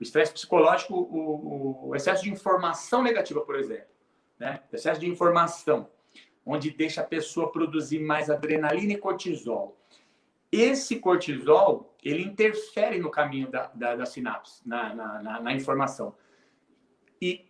O 0.00 0.02
estresse 0.02 0.32
psicológico, 0.32 0.94
o, 0.94 1.88
o, 1.88 1.96
excesso 1.96 2.24
de 2.24 2.30
informação 2.30 3.02
negativa, 3.02 3.40
por 3.40 3.56
exemplo, 3.56 3.88
né? 4.38 4.62
excesso 4.72 5.00
de 5.00 5.08
informação, 5.08 5.90
onde 6.44 6.70
deixa 6.70 7.02
a 7.02 7.04
pessoa 7.04 7.52
produzir 7.52 7.98
mais 7.98 8.30
adrenalina 8.30 8.92
e 8.92 8.98
cortisol. 8.98 9.78
Esse 10.50 10.98
cortisol, 10.98 11.94
ele 12.02 12.22
interfere 12.22 12.98
no 12.98 13.10
caminho 13.10 13.50
da, 13.50 13.66
da, 13.74 13.96
da 13.96 14.06
sinapse, 14.06 14.66
na, 14.66 14.94
na, 14.94 15.22
na, 15.22 15.40
na 15.40 15.52
informação. 15.52 16.14
E 17.20 17.46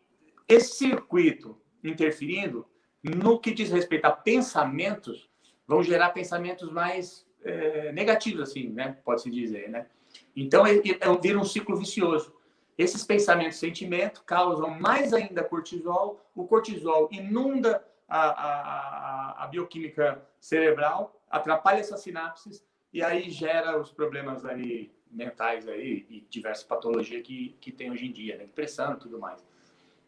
esse 0.48 0.78
circuito 0.78 1.56
interferindo, 1.84 2.66
no 3.02 3.38
que 3.38 3.52
diz 3.52 3.70
respeito 3.70 4.06
a 4.06 4.10
pensamentos, 4.10 5.30
vão 5.66 5.82
gerar 5.82 6.10
pensamentos 6.10 6.72
mais 6.72 7.28
é, 7.42 7.92
negativos, 7.92 8.40
assim, 8.40 8.70
né? 8.70 8.98
Pode-se 9.04 9.30
dizer, 9.30 9.68
né? 9.68 9.86
Então, 10.40 10.64
é, 10.66 10.76
é, 10.76 11.16
vira 11.20 11.38
um 11.38 11.44
ciclo 11.44 11.76
vicioso. 11.76 12.32
Esses 12.76 13.04
pensamentos 13.04 13.56
e 13.56 13.60
sentimentos 13.60 14.22
causam 14.24 14.70
mais 14.70 15.12
ainda 15.12 15.42
cortisol. 15.42 16.24
O 16.34 16.46
cortisol 16.46 17.08
inunda 17.10 17.84
a, 18.08 18.20
a, 18.20 19.44
a 19.44 19.46
bioquímica 19.48 20.22
cerebral, 20.40 21.20
atrapalha 21.28 21.80
essas 21.80 22.00
sinapses 22.00 22.64
e 22.92 23.02
aí 23.02 23.30
gera 23.30 23.78
os 23.78 23.90
problemas 23.90 24.44
aí 24.44 24.92
mentais 25.10 25.66
aí 25.66 26.06
e 26.08 26.26
diversas 26.30 26.64
patologias 26.64 27.22
que, 27.22 27.56
que 27.60 27.72
tem 27.72 27.90
hoje 27.90 28.06
em 28.06 28.12
dia, 28.12 28.36
né? 28.36 28.44
depressão 28.44 28.94
e 28.94 28.96
tudo 28.98 29.18
mais. 29.18 29.44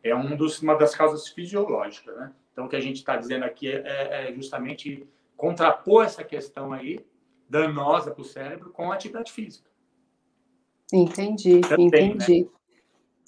É 0.02 0.14
um 0.14 0.37
dos, 0.37 0.62
uma 0.62 0.76
das 0.76 0.94
causas 0.94 1.28
fisiológicas, 1.28 2.16
né? 2.16 2.32
Então, 2.52 2.66
o 2.66 2.68
que 2.68 2.76
a 2.76 2.80
gente 2.80 2.96
está 2.96 3.16
dizendo 3.16 3.44
aqui 3.44 3.68
é, 3.68 3.82
é, 3.84 4.30
é 4.30 4.32
justamente 4.32 5.06
contrapor 5.37 6.04
essa 6.04 6.22
questão 6.22 6.72
aí, 6.72 7.04
danosa 7.49 8.12
para 8.12 8.22
o 8.22 8.25
cérebro, 8.25 8.70
com 8.70 8.92
a 8.92 8.94
atividade 8.94 9.32
física. 9.32 9.69
Entendi, 10.92 11.61
Também, 11.61 11.90
né? 11.90 12.00
entendi. 12.00 12.40
Né? 12.42 12.49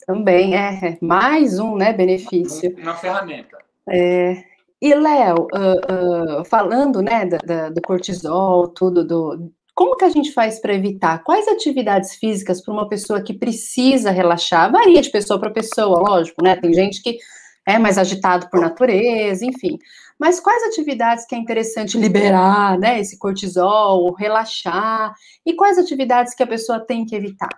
Também, 0.06 0.56
é, 0.56 0.80
é, 0.84 0.98
mais 1.00 1.58
um 1.58 1.76
né, 1.76 1.92
benefício. 1.92 2.74
Uma 2.78 2.94
ferramenta. 2.94 3.58
É, 3.88 4.42
e, 4.80 4.94
Léo, 4.94 5.46
uh, 5.54 6.40
uh, 6.40 6.44
falando 6.44 7.00
né, 7.00 7.24
da, 7.24 7.38
da, 7.38 7.68
do 7.68 7.80
cortisol, 7.80 8.66
tudo, 8.66 9.06
do, 9.06 9.52
como 9.74 9.96
que 9.96 10.04
a 10.04 10.08
gente 10.08 10.32
faz 10.32 10.60
para 10.60 10.74
evitar? 10.74 11.22
Quais 11.22 11.46
atividades 11.46 12.16
físicas 12.16 12.60
para 12.60 12.74
uma 12.74 12.88
pessoa 12.88 13.22
que 13.22 13.32
precisa 13.32 14.10
relaxar? 14.10 14.70
Varia 14.72 15.00
de 15.00 15.10
pessoa 15.10 15.38
para 15.38 15.50
pessoa, 15.50 16.00
lógico, 16.00 16.42
né? 16.42 16.56
Tem 16.56 16.74
gente 16.74 17.00
que 17.00 17.18
é 17.66 17.78
mais 17.78 17.96
agitado 17.96 18.50
por 18.50 18.60
natureza, 18.60 19.46
enfim. 19.46 19.78
Mas 20.22 20.38
quais 20.38 20.62
atividades 20.62 21.26
que 21.26 21.34
é 21.34 21.38
interessante 21.38 21.98
liberar, 21.98 22.78
né? 22.78 23.00
Esse 23.00 23.18
cortisol, 23.18 24.12
relaxar? 24.12 25.12
E 25.44 25.52
quais 25.52 25.76
atividades 25.78 26.32
que 26.32 26.44
a 26.44 26.46
pessoa 26.46 26.78
tem 26.78 27.04
que 27.04 27.16
evitar? 27.16 27.48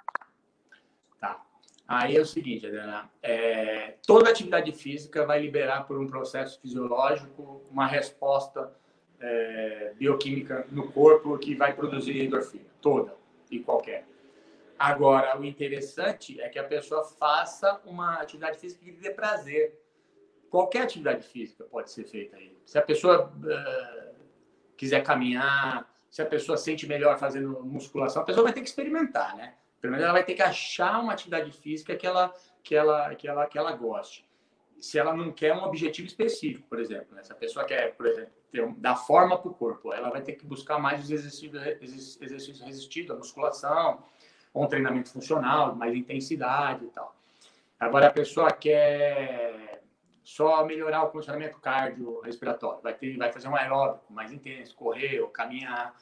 Tá. 1.20 1.44
Aí 1.86 2.16
é 2.16 2.20
o 2.22 2.24
seguinte, 2.24 2.64
Adriana, 2.66 3.10
é, 3.22 3.96
toda 4.06 4.30
atividade 4.30 4.72
física 4.72 5.26
vai 5.26 5.42
liberar 5.42 5.86
por 5.86 5.98
um 5.98 6.06
processo 6.06 6.58
fisiológico 6.58 7.60
uma 7.70 7.86
resposta 7.86 8.72
é, 9.20 9.92
bioquímica 9.98 10.66
no 10.70 10.90
corpo 10.90 11.36
que 11.36 11.54
vai 11.54 11.74
produzir 11.74 12.18
endorfina, 12.24 12.64
toda 12.80 13.14
e 13.50 13.58
qualquer. 13.58 14.06
Agora, 14.78 15.38
o 15.38 15.44
interessante 15.44 16.40
é 16.40 16.48
que 16.48 16.58
a 16.58 16.64
pessoa 16.64 17.04
faça 17.04 17.78
uma 17.84 18.22
atividade 18.22 18.56
física 18.56 18.82
que 18.82 18.92
dê 18.92 19.10
prazer 19.10 19.83
qualquer 20.54 20.82
atividade 20.82 21.26
física 21.26 21.64
pode 21.64 21.90
ser 21.90 22.04
feita 22.04 22.36
aí. 22.36 22.56
Se 22.64 22.78
a 22.78 22.82
pessoa 22.82 23.26
uh, 23.26 24.14
quiser 24.76 25.02
caminhar, 25.02 25.92
se 26.08 26.22
a 26.22 26.26
pessoa 26.26 26.56
sente 26.56 26.86
melhor 26.86 27.18
fazendo 27.18 27.60
musculação, 27.64 28.22
a 28.22 28.24
pessoa 28.24 28.44
vai 28.44 28.52
ter 28.52 28.60
que 28.60 28.68
experimentar, 28.68 29.34
né? 29.36 29.54
Pelo 29.80 29.90
menos 29.90 30.04
ela 30.04 30.12
vai 30.12 30.22
ter 30.22 30.34
que 30.34 30.42
achar 30.42 31.00
uma 31.00 31.12
atividade 31.12 31.50
física 31.50 31.96
que 31.96 32.06
ela, 32.06 32.32
que 32.62 32.72
ela, 32.72 33.12
que 33.16 33.26
ela, 33.26 33.46
que 33.46 33.58
ela 33.58 33.72
goste. 33.72 34.24
Se 34.78 34.96
ela 34.96 35.12
não 35.12 35.32
quer 35.32 35.52
um 35.52 35.64
objetivo 35.64 36.06
específico, 36.06 36.68
por 36.68 36.78
exemplo, 36.78 37.16
né? 37.16 37.24
se 37.24 37.32
a 37.32 37.34
pessoa 37.34 37.64
quer, 37.64 37.92
por 37.96 38.06
exemplo, 38.06 38.30
ter, 38.52 38.64
dar 38.76 38.94
forma 38.94 39.36
para 39.36 39.50
o 39.50 39.54
corpo, 39.54 39.92
ela 39.92 40.08
vai 40.08 40.22
ter 40.22 40.34
que 40.34 40.46
buscar 40.46 40.78
mais 40.78 41.02
os 41.02 41.10
exercícios, 41.10 41.52
exercícios 42.20 42.60
resistidos, 42.60 43.10
a 43.10 43.18
musculação, 43.18 44.04
ou 44.52 44.62
um 44.62 44.68
treinamento 44.68 45.10
funcional, 45.10 45.74
mais 45.74 45.96
intensidade 45.96 46.84
e 46.84 46.88
tal. 46.90 47.12
Agora, 47.80 48.06
a 48.06 48.10
pessoa 48.10 48.52
quer 48.52 49.73
só 50.24 50.64
melhorar 50.64 51.04
o 51.04 51.10
condicionamento 51.10 51.58
cardiorrespiratório. 51.60 52.80
Vai, 52.82 52.94
ter, 52.94 53.16
vai 53.18 53.30
fazer 53.30 53.46
um 53.46 53.54
aeróbico 53.54 54.10
mais 54.10 54.32
intenso, 54.32 54.74
correr 54.74 55.20
ou 55.20 55.28
caminhar. 55.28 55.94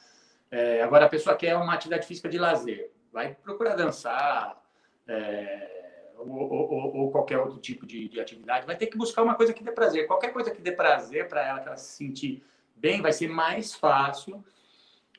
É, 0.49 0.81
agora, 0.81 1.05
a 1.05 1.09
pessoa 1.09 1.35
quer 1.35 1.55
uma 1.57 1.73
atividade 1.73 2.07
física 2.07 2.29
de 2.29 2.39
lazer. 2.39 2.89
Vai 3.11 3.35
procurar 3.35 3.75
dançar 3.75 4.63
é, 5.05 6.13
ou, 6.17 6.29
ou, 6.29 6.95
ou, 6.95 7.11
qualquer 7.11 7.37
outro 7.37 7.59
tipo 7.59 7.85
de, 7.85 8.07
de, 8.07 8.19
atividade. 8.21 8.65
Vai 8.65 8.77
ter 8.77 8.87
que 8.87 8.97
buscar 8.97 9.23
uma 9.23 9.35
coisa 9.35 9.53
que 9.53 9.61
dê 9.61 9.73
prazer. 9.73 10.07
Qualquer 10.07 10.31
coisa 10.31 10.49
que 10.49 10.61
dê 10.61 10.71
prazer 10.71 11.27
para 11.27 11.45
ela, 11.45 11.59
que 11.59 11.67
ela 11.67 11.77
se 11.77 11.97
sentir 11.97 12.41
bem, 12.77 13.01
vai 13.01 13.11
ser 13.11 13.27
mais 13.27 13.75
fácil 13.75 14.43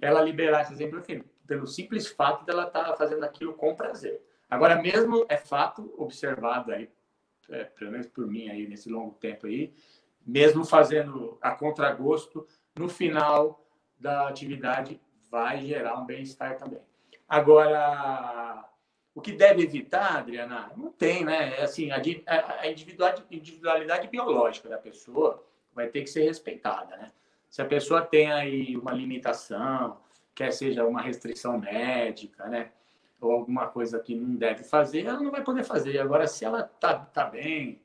ela 0.01 0.23
liberar 0.23 0.63
esse 0.63 0.73
exemplo 0.73 1.03
pelo 1.47 1.67
simples 1.67 2.09
fato 2.09 2.45
dela 2.47 2.67
estar 2.67 2.85
tá 2.85 2.97
fazendo 2.97 3.23
aquilo 3.23 3.53
com 3.53 3.77
prazer. 3.77 4.23
Agora, 4.49 4.81
mesmo 4.81 5.27
é 5.29 5.37
fato 5.37 5.95
observado 5.99 6.73
aí 6.73 6.89
é, 7.51 7.65
pelo 7.65 7.93
menos 7.93 8.07
por 8.07 8.27
mim 8.27 8.49
aí 8.49 8.67
nesse 8.67 8.89
longo 8.89 9.15
tempo 9.15 9.47
aí, 9.47 9.73
mesmo 10.27 10.65
fazendo 10.65 11.39
a 11.41 11.53
contragosto, 11.53 12.47
no 12.77 12.89
final 12.89 13.65
da 13.99 14.29
atividade 14.29 15.01
vai 15.31 15.65
gerar 15.65 15.99
um 16.01 16.07
bem-estar 16.07 16.57
também. 16.57 16.81
Agora, 17.29 18.69
o 19.15 19.21
que 19.21 19.33
deve 19.33 19.63
evitar, 19.63 20.17
Adriana, 20.17 20.71
não 20.77 20.91
tem, 20.91 21.25
né? 21.25 21.59
É 21.59 21.63
assim, 21.63 21.91
a, 21.91 21.99
individualidade, 22.69 23.25
individualidade 23.31 24.09
biológica 24.09 24.69
da 24.69 24.79
pessoa 24.79 25.45
vai 25.73 25.89
ter 25.89 26.03
que 26.03 26.11
ser 26.11 26.25
respeitada, 26.25 26.97
né? 26.97 27.13
Se 27.49 27.63
a 27.63 27.65
pessoa 27.65 28.03
tem 28.03 28.33
aí 28.33 28.77
uma 28.77 28.93
limitação, 28.93 29.99
quer 30.35 30.53
seja 30.53 30.85
uma 30.85 31.01
restrição 31.01 31.59
médica, 31.59 32.47
né? 32.49 32.73
Ou 33.21 33.33
alguma 33.33 33.67
coisa 33.67 33.99
que 33.99 34.15
não 34.15 34.35
deve 34.35 34.65
fazer, 34.65 35.07
ela 35.07 35.21
não 35.21 35.31
vai 35.31 35.43
poder 35.43 35.65
fazer. 35.65 35.99
Agora, 35.99 36.27
se 36.27 36.45
ela 36.45 36.63
tá, 36.63 36.95
tá 36.99 37.25
bem, 37.25 37.81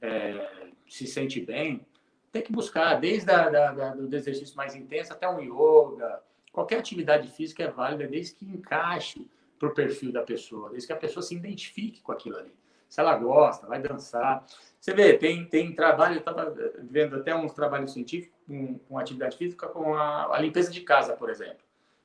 é, 0.00 0.68
se 0.88 1.06
sente 1.06 1.40
bem, 1.40 1.86
tem 2.32 2.42
que 2.42 2.52
buscar, 2.52 2.94
desde 2.94 3.30
a, 3.30 3.48
da, 3.48 3.72
da, 3.72 3.94
do 3.94 4.14
exercício 4.14 4.56
mais 4.56 4.74
intenso 4.74 5.12
até 5.12 5.28
um 5.28 5.40
yoga, 5.40 6.22
qualquer 6.52 6.78
atividade 6.78 7.28
física 7.28 7.64
é 7.64 7.70
válida, 7.70 8.06
desde 8.06 8.34
que 8.34 8.46
encaixe 8.46 9.26
para 9.58 9.68
o 9.68 9.74
perfil 9.74 10.12
da 10.12 10.22
pessoa, 10.22 10.70
desde 10.70 10.86
que 10.86 10.92
a 10.92 10.96
pessoa 10.96 11.22
se 11.22 11.34
identifique 11.34 12.00
com 12.00 12.12
aquilo 12.12 12.36
ali. 12.36 12.52
Se 12.88 13.00
ela 13.00 13.16
gosta, 13.16 13.66
vai 13.66 13.80
dançar. 13.80 14.46
Você 14.80 14.94
vê, 14.94 15.12
tem, 15.18 15.44
tem 15.44 15.74
trabalho, 15.74 16.14
eu 16.14 16.20
estava 16.20 16.54
vendo 16.78 17.16
até 17.16 17.34
uns 17.34 17.52
trabalhos 17.52 17.92
científicos 17.92 18.38
com, 18.46 18.78
com 18.78 18.98
atividade 18.98 19.36
física, 19.36 19.68
com 19.68 19.94
a, 19.94 20.34
a, 20.34 20.40
limpeza 20.40 20.70
de 20.70 20.80
casa, 20.80 21.14
por 21.14 21.28
exemplo. 21.28 21.58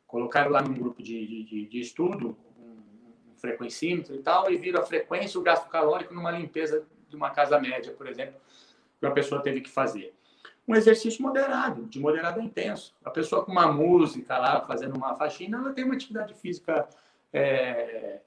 Colocaram 0.06 0.52
lá 0.52 0.62
num 0.62 0.74
grupo 0.74 1.02
de, 1.02 1.46
de, 1.46 1.66
de 1.68 1.80
estudo 1.80 2.38
frequencímetro 3.44 4.16
e 4.16 4.20
tal, 4.20 4.50
e 4.50 4.58
viram 4.58 4.80
a 4.80 4.86
frequência 4.86 5.38
o 5.38 5.44
gasto 5.44 5.68
calórico 5.70 6.14
numa 6.14 6.32
limpeza 6.32 6.86
de 7.10 7.16
uma 7.16 7.30
casa 7.30 7.60
média, 7.60 7.92
por 7.92 8.08
exemplo, 8.08 8.36
que 8.98 9.06
a 9.06 9.12
pessoa 9.12 9.42
teve 9.42 9.60
que 9.60 9.70
fazer. 9.70 10.14
Um 10.66 10.74
exercício 10.74 11.22
moderado, 11.22 11.84
de 11.88 12.00
moderado 12.00 12.40
a 12.40 12.44
intenso. 12.44 12.96
A 13.04 13.10
pessoa 13.10 13.44
com 13.44 13.52
uma 13.52 13.70
música 13.70 14.38
lá, 14.38 14.62
fazendo 14.62 14.96
uma 14.96 15.14
faxina, 15.16 15.58
ela 15.58 15.74
tem 15.74 15.84
uma 15.84 15.94
atividade 15.94 16.34
física 16.34 16.88
é, 17.34 18.22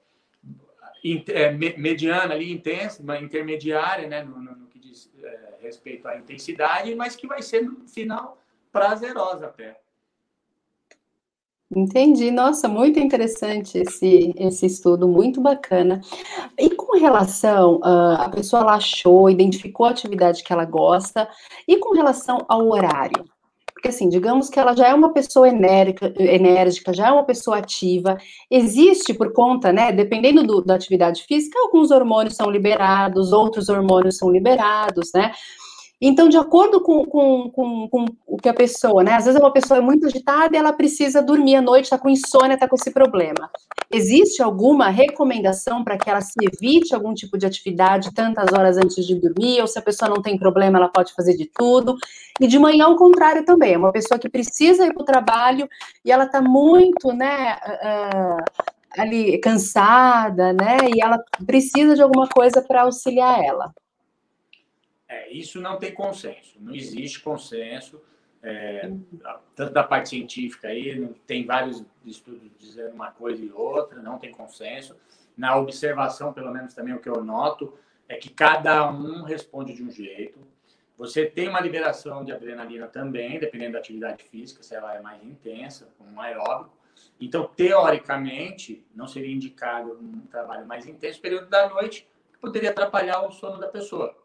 é, 1.29 1.51
mediana 1.51 2.35
ali, 2.35 2.51
intensa, 2.51 3.01
uma 3.01 3.17
intermediária, 3.19 4.07
né, 4.07 4.23
no, 4.23 4.39
no 4.39 4.67
que 4.67 4.77
diz 4.77 5.11
é, 5.23 5.55
respeito 5.61 6.07
à 6.07 6.15
intensidade, 6.15 6.93
mas 6.93 7.15
que 7.15 7.25
vai 7.25 7.41
ser, 7.41 7.61
no 7.63 7.87
final, 7.87 8.39
prazerosa 8.71 9.47
até. 9.47 9.79
Entendi, 11.75 12.31
nossa, 12.31 12.67
muito 12.69 12.97
interessante 12.97 13.79
esse, 13.79 14.33
esse 14.37 14.65
estudo, 14.65 15.05
muito 15.05 15.41
bacana. 15.41 15.99
E 16.57 16.69
com 16.69 16.97
relação, 16.97 17.75
uh, 17.79 18.21
a 18.21 18.29
pessoa 18.29 18.61
ela 18.61 18.75
achou, 18.75 19.29
identificou 19.29 19.85
a 19.85 19.89
atividade 19.89 20.43
que 20.43 20.53
ela 20.53 20.63
gosta, 20.63 21.27
e 21.67 21.77
com 21.77 21.93
relação 21.93 22.37
ao 22.47 22.69
horário? 22.69 23.25
Porque 23.73 23.89
assim, 23.89 24.07
digamos 24.07 24.49
que 24.49 24.59
ela 24.59 24.75
já 24.75 24.87
é 24.87 24.93
uma 24.93 25.11
pessoa 25.13 25.49
enérgica, 25.49 26.11
enérgica 26.17 26.93
já 26.93 27.09
é 27.09 27.11
uma 27.11 27.25
pessoa 27.25 27.57
ativa, 27.57 28.17
existe 28.49 29.13
por 29.13 29.33
conta, 29.33 29.71
né, 29.71 29.91
dependendo 29.91 30.43
do, 30.43 30.61
da 30.63 30.73
atividade 30.73 31.23
física, 31.25 31.59
alguns 31.59 31.91
hormônios 31.91 32.35
são 32.35 32.49
liberados, 32.49 33.33
outros 33.33 33.69
hormônios 33.69 34.17
são 34.17 34.31
liberados, 34.31 35.11
né? 35.13 35.31
Então, 35.99 36.29
de 36.29 36.37
acordo 36.37 36.79
com, 36.81 37.03
com, 37.05 37.49
com, 37.49 37.89
com, 37.89 38.05
o 38.27 38.37
que 38.37 38.47
a 38.47 38.53
pessoa, 38.53 39.03
né? 39.03 39.15
Às 39.15 39.25
vezes 39.25 39.39
uma 39.39 39.51
pessoa 39.51 39.79
é 39.79 39.81
muito 39.81 40.05
agitada 40.05 40.55
e 40.55 40.59
ela 40.59 40.71
precisa 40.71 41.23
dormir 41.23 41.55
à 41.55 41.61
noite, 41.61 41.85
está 41.85 41.97
com 41.97 42.07
insônia, 42.07 42.53
está 42.53 42.67
com 42.67 42.75
esse 42.75 42.91
problema. 42.91 43.49
Existe 43.91 44.43
alguma 44.43 44.89
recomendação 44.89 45.83
para 45.83 45.97
que 45.97 46.07
ela 46.07 46.21
se 46.21 46.35
evite 46.41 46.93
algum 46.93 47.15
tipo 47.15 47.35
de 47.35 47.47
atividade 47.47 48.13
tantas 48.13 48.53
horas 48.53 48.77
antes 48.77 49.07
de 49.07 49.15
dormir? 49.15 49.59
Ou 49.59 49.67
se 49.67 49.79
a 49.79 49.81
pessoa 49.81 50.07
não 50.07 50.21
tem 50.21 50.37
problema, 50.37 50.77
ela 50.77 50.89
pode 50.89 51.13
fazer 51.13 51.35
de 51.35 51.45
tudo? 51.45 51.95
E 52.39 52.45
de 52.45 52.59
manhã, 52.59 52.85
ao 52.85 52.95
contrário 52.95 53.43
também, 53.43 53.73
é 53.73 53.77
uma 53.77 53.91
pessoa 53.91 54.19
que 54.19 54.29
precisa 54.29 54.85
ir 54.85 54.93
para 54.93 55.01
o 55.01 55.05
trabalho 55.05 55.67
e 56.05 56.11
ela 56.11 56.25
está 56.25 56.41
muito, 56.41 57.11
né? 57.11 57.57
Uh, 57.65 58.61
ali 59.01 59.39
cansada, 59.39 60.53
né? 60.53 60.77
E 60.95 61.01
ela 61.01 61.19
precisa 61.45 61.95
de 61.95 62.03
alguma 62.03 62.27
coisa 62.27 62.61
para 62.61 62.83
auxiliar 62.83 63.43
ela. 63.43 63.73
É, 65.07 65.31
isso 65.31 65.61
não 65.61 65.77
tem 65.77 65.93
consenso, 65.93 66.57
não 66.59 66.75
existe 66.75 67.21
consenso, 67.21 68.01
é, 68.43 68.91
tanto 69.55 69.73
da 69.73 69.83
parte 69.83 70.09
científica 70.09 70.67
aí, 70.67 71.07
tem 71.25 71.45
vários 71.45 71.83
estudos 72.05 72.49
dizendo 72.59 72.93
uma 72.93 73.11
coisa 73.11 73.43
e 73.43 73.51
outra, 73.51 74.01
não 74.01 74.17
tem 74.17 74.31
consenso. 74.31 74.95
Na 75.35 75.57
observação, 75.57 76.33
pelo 76.33 76.51
menos 76.51 76.73
também 76.73 76.93
o 76.93 76.99
que 76.99 77.09
eu 77.09 77.23
noto, 77.23 77.77
é 78.07 78.15
que 78.15 78.29
cada 78.29 78.89
um 78.89 79.23
responde 79.23 79.73
de 79.73 79.83
um 79.83 79.91
jeito. 79.91 80.39
Você 80.97 81.25
tem 81.25 81.47
uma 81.47 81.59
liberação 81.59 82.23
de 82.23 82.31
adrenalina 82.31 82.87
também, 82.87 83.39
dependendo 83.39 83.73
da 83.73 83.79
atividade 83.79 84.23
física, 84.23 84.63
se 84.63 84.73
ela 84.75 84.95
é 84.95 84.99
mais 84.99 85.23
intensa, 85.23 85.87
como 85.97 86.11
um 86.11 86.19
aeróbico. 86.19 86.75
Então, 87.19 87.47
teoricamente, 87.55 88.83
não 88.95 89.07
seria 89.07 89.33
indicado 89.33 89.93
um 89.99 90.21
trabalho 90.21 90.65
mais 90.65 90.87
intenso, 90.87 91.21
período 91.21 91.47
da 91.47 91.69
noite, 91.69 92.07
que 92.33 92.39
poderia 92.39 92.71
atrapalhar 92.71 93.21
o 93.21 93.31
sono 93.31 93.59
da 93.59 93.67
pessoa. 93.67 94.15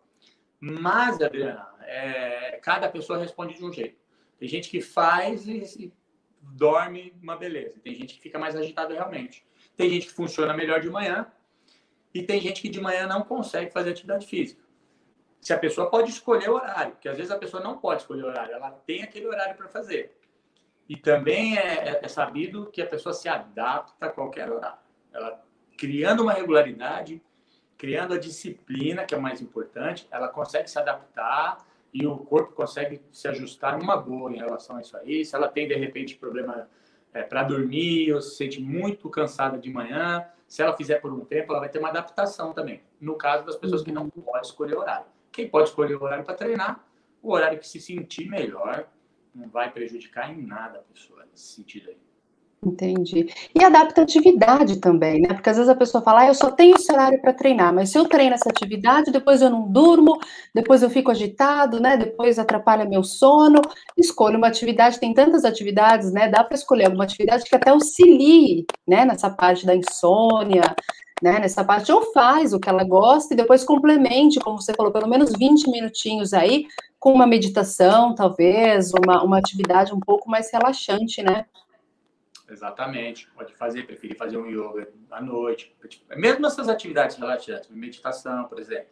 Mas, 0.64 1.20
Adriana, 1.20 1.68
é, 1.80 2.60
cada 2.62 2.88
pessoa 2.88 3.18
responde 3.18 3.54
de 3.54 3.64
um 3.64 3.72
jeito. 3.72 3.98
Tem 4.38 4.48
gente 4.48 4.70
que 4.70 4.80
faz 4.80 5.44
e, 5.48 5.58
e 5.76 5.92
dorme 6.40 7.12
uma 7.20 7.36
beleza. 7.36 7.80
Tem 7.82 7.92
gente 7.96 8.14
que 8.14 8.20
fica 8.20 8.38
mais 8.38 8.54
agitada 8.54 8.94
realmente. 8.94 9.44
Tem 9.76 9.90
gente 9.90 10.06
que 10.06 10.12
funciona 10.12 10.54
melhor 10.54 10.80
de 10.80 10.88
manhã 10.88 11.26
e 12.14 12.22
tem 12.22 12.40
gente 12.40 12.62
que 12.62 12.68
de 12.68 12.80
manhã 12.80 13.08
não 13.08 13.22
consegue 13.22 13.72
fazer 13.72 13.90
atividade 13.90 14.24
física. 14.24 14.62
Se 15.40 15.52
a 15.52 15.58
pessoa 15.58 15.90
pode 15.90 16.10
escolher 16.10 16.48
o 16.48 16.54
horário, 16.54 16.92
porque 16.92 17.08
às 17.08 17.16
vezes 17.16 17.32
a 17.32 17.38
pessoa 17.38 17.60
não 17.60 17.78
pode 17.78 18.02
escolher 18.02 18.22
o 18.22 18.28
horário, 18.28 18.54
ela 18.54 18.70
tem 18.70 19.02
aquele 19.02 19.26
horário 19.26 19.56
para 19.56 19.66
fazer. 19.66 20.16
E 20.88 20.96
também 20.96 21.58
é, 21.58 21.88
é, 21.88 22.00
é, 22.04 22.08
sabido 22.08 22.70
que 22.70 22.80
a 22.80 22.86
pessoa 22.86 23.12
se 23.12 23.28
adapta 23.28 24.06
a 24.06 24.10
qualquer 24.10 24.48
horário. 24.48 24.78
Ela 25.12 25.44
criando 25.76 26.22
uma 26.22 26.32
regularidade, 26.32 27.20
criando 27.82 28.14
a 28.14 28.16
disciplina, 28.16 29.04
que 29.04 29.12
é 29.12 29.18
o 29.18 29.20
mais 29.20 29.40
importante, 29.40 30.06
ela 30.08 30.28
consegue 30.28 30.70
se 30.70 30.78
adaptar 30.78 31.66
e 31.92 32.06
o 32.06 32.16
corpo 32.16 32.52
consegue 32.52 33.02
se 33.10 33.26
ajustar 33.26 33.76
numa 33.76 33.96
boa 33.96 34.30
em 34.30 34.36
relação 34.36 34.76
a 34.76 34.80
isso 34.80 34.96
aí. 34.96 35.24
Se 35.24 35.34
ela 35.34 35.48
tem, 35.48 35.66
de 35.66 35.74
repente, 35.74 36.14
problema 36.14 36.70
é, 37.12 37.24
para 37.24 37.42
dormir 37.42 38.12
ou 38.14 38.20
se 38.20 38.36
sente 38.36 38.62
muito 38.62 39.10
cansada 39.10 39.58
de 39.58 39.68
manhã, 39.68 40.24
se 40.46 40.62
ela 40.62 40.76
fizer 40.76 41.00
por 41.00 41.12
um 41.12 41.24
tempo, 41.24 41.50
ela 41.50 41.58
vai 41.58 41.68
ter 41.68 41.80
uma 41.80 41.88
adaptação 41.88 42.52
também. 42.52 42.84
No 43.00 43.16
caso 43.16 43.44
das 43.44 43.56
pessoas 43.56 43.82
que 43.82 43.90
não 43.90 44.04
uhum. 44.04 44.10
podem 44.10 44.42
escolher 44.42 44.76
horário. 44.76 45.06
Quem 45.32 45.48
pode 45.48 45.70
escolher 45.70 45.96
o 45.96 46.04
horário 46.04 46.24
para 46.24 46.36
treinar, 46.36 46.86
o 47.20 47.32
horário 47.32 47.58
que 47.58 47.66
se 47.66 47.80
sentir 47.80 48.28
melhor, 48.28 48.86
não 49.34 49.48
vai 49.48 49.72
prejudicar 49.72 50.32
em 50.32 50.40
nada 50.40 50.78
a 50.78 50.82
pessoa 50.82 51.24
nesse 51.28 51.56
sentido 51.56 51.90
aí. 51.90 51.98
Entendi. 52.64 53.26
E 53.52 53.64
adaptatividade 53.64 54.76
também, 54.76 55.20
né? 55.20 55.34
Porque 55.34 55.50
às 55.50 55.56
vezes 55.56 55.68
a 55.68 55.74
pessoa 55.74 56.00
fala, 56.00 56.20
ah, 56.20 56.28
eu 56.28 56.34
só 56.34 56.48
tenho 56.48 56.76
horário 56.92 57.20
para 57.20 57.32
treinar, 57.32 57.74
mas 57.74 57.90
se 57.90 57.98
eu 57.98 58.08
treino 58.08 58.34
essa 58.36 58.48
atividade, 58.48 59.10
depois 59.10 59.42
eu 59.42 59.50
não 59.50 59.66
durmo, 59.66 60.16
depois 60.54 60.80
eu 60.80 60.88
fico 60.88 61.10
agitado, 61.10 61.80
né? 61.80 61.96
Depois 61.96 62.38
atrapalha 62.38 62.84
meu 62.84 63.02
sono. 63.02 63.60
Escolha 63.98 64.38
uma 64.38 64.46
atividade, 64.46 65.00
tem 65.00 65.12
tantas 65.12 65.44
atividades, 65.44 66.12
né? 66.12 66.28
Dá 66.28 66.44
para 66.44 66.54
escolher 66.54 66.84
alguma 66.86 67.02
atividade 67.02 67.42
que 67.42 67.56
até 67.56 67.70
auxilie, 67.70 68.64
né? 68.86 69.04
Nessa 69.04 69.28
parte 69.28 69.66
da 69.66 69.74
insônia, 69.74 70.76
né? 71.20 71.40
Nessa 71.40 71.64
parte, 71.64 71.90
ou 71.90 72.12
faz 72.12 72.52
o 72.52 72.60
que 72.60 72.68
ela 72.68 72.84
gosta 72.84 73.34
e 73.34 73.36
depois 73.36 73.64
complemente, 73.64 74.38
como 74.38 74.60
você 74.60 74.72
falou, 74.72 74.92
pelo 74.92 75.08
menos 75.08 75.32
20 75.36 75.68
minutinhos 75.68 76.32
aí, 76.32 76.66
com 77.00 77.12
uma 77.12 77.26
meditação, 77.26 78.14
talvez, 78.14 78.92
uma, 78.94 79.24
uma 79.24 79.38
atividade 79.38 79.92
um 79.92 79.98
pouco 79.98 80.30
mais 80.30 80.52
relaxante, 80.52 81.24
né? 81.24 81.44
Exatamente. 82.52 83.28
Pode 83.30 83.54
fazer, 83.54 83.84
preferir 83.84 84.16
fazer 84.16 84.36
um 84.36 84.46
yoga 84.46 84.88
à 85.10 85.20
noite. 85.20 85.74
Mesmo 86.16 86.46
essas 86.46 86.68
atividades 86.68 87.16
relaxantes, 87.16 87.68
meditação, 87.70 88.44
por 88.44 88.60
exemplo. 88.60 88.88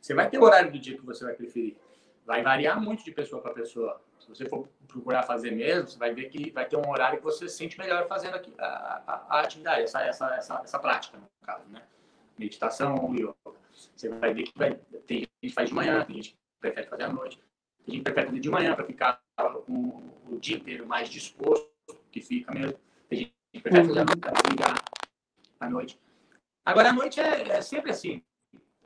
Você 0.00 0.12
vai 0.12 0.28
ter 0.28 0.38
o 0.38 0.42
horário 0.42 0.72
do 0.72 0.78
dia 0.78 0.96
que 0.96 1.06
você 1.06 1.24
vai 1.24 1.34
preferir. 1.34 1.76
Vai 2.24 2.42
variar 2.42 2.80
muito 2.80 3.04
de 3.04 3.12
pessoa 3.12 3.40
para 3.40 3.54
pessoa. 3.54 4.00
Se 4.18 4.28
você 4.28 4.48
for 4.48 4.68
procurar 4.88 5.22
fazer 5.22 5.52
mesmo, 5.52 5.88
você 5.88 5.98
vai 5.98 6.12
ver 6.12 6.28
que 6.28 6.50
vai 6.50 6.66
ter 6.66 6.76
um 6.76 6.88
horário 6.88 7.18
que 7.18 7.24
você 7.24 7.48
se 7.48 7.56
sente 7.56 7.78
melhor 7.78 8.08
fazendo 8.08 8.34
aqui, 8.34 8.52
a, 8.58 8.66
a, 9.06 9.26
a, 9.36 9.40
atividade, 9.40 9.82
essa, 9.82 10.02
essa, 10.02 10.34
essa, 10.34 10.60
essa 10.64 10.78
prática, 10.80 11.16
no 11.16 11.28
caso, 11.44 11.64
né? 11.68 11.82
Meditação 12.36 12.96
ou 12.96 13.14
yoga. 13.14 13.34
Você 13.94 14.08
vai 14.08 14.34
ver 14.34 14.44
que 14.44 14.58
vai, 14.58 14.74
tem 15.06 15.20
gente 15.20 15.30
que 15.40 15.50
faz 15.50 15.68
de 15.68 15.74
manhã, 15.74 16.04
tem 16.04 16.16
gente 16.16 16.30
que 16.30 16.38
prefere 16.58 16.86
fazer 16.88 17.04
à 17.04 17.08
noite. 17.12 17.38
Tem 17.84 17.94
gente 17.94 17.98
que 17.98 18.04
prefere 18.04 18.26
fazer 18.26 18.40
de 18.40 18.50
manhã 18.50 18.74
para 18.74 18.84
ficar 18.84 19.20
o 19.68 20.38
dia 20.40 20.56
inteiro 20.56 20.86
mais 20.86 21.08
disposto, 21.08 21.70
que 22.10 22.20
fica 22.20 22.52
mesmo. 22.52 22.78
Tem 23.08 23.18
gente 23.18 23.34
que 23.52 23.68
à 25.60 25.70
noite. 25.70 26.00
Agora, 26.64 26.90
à 26.90 26.92
noite 26.92 27.20
é, 27.20 27.48
é 27.48 27.62
sempre 27.62 27.90
assim. 27.90 28.22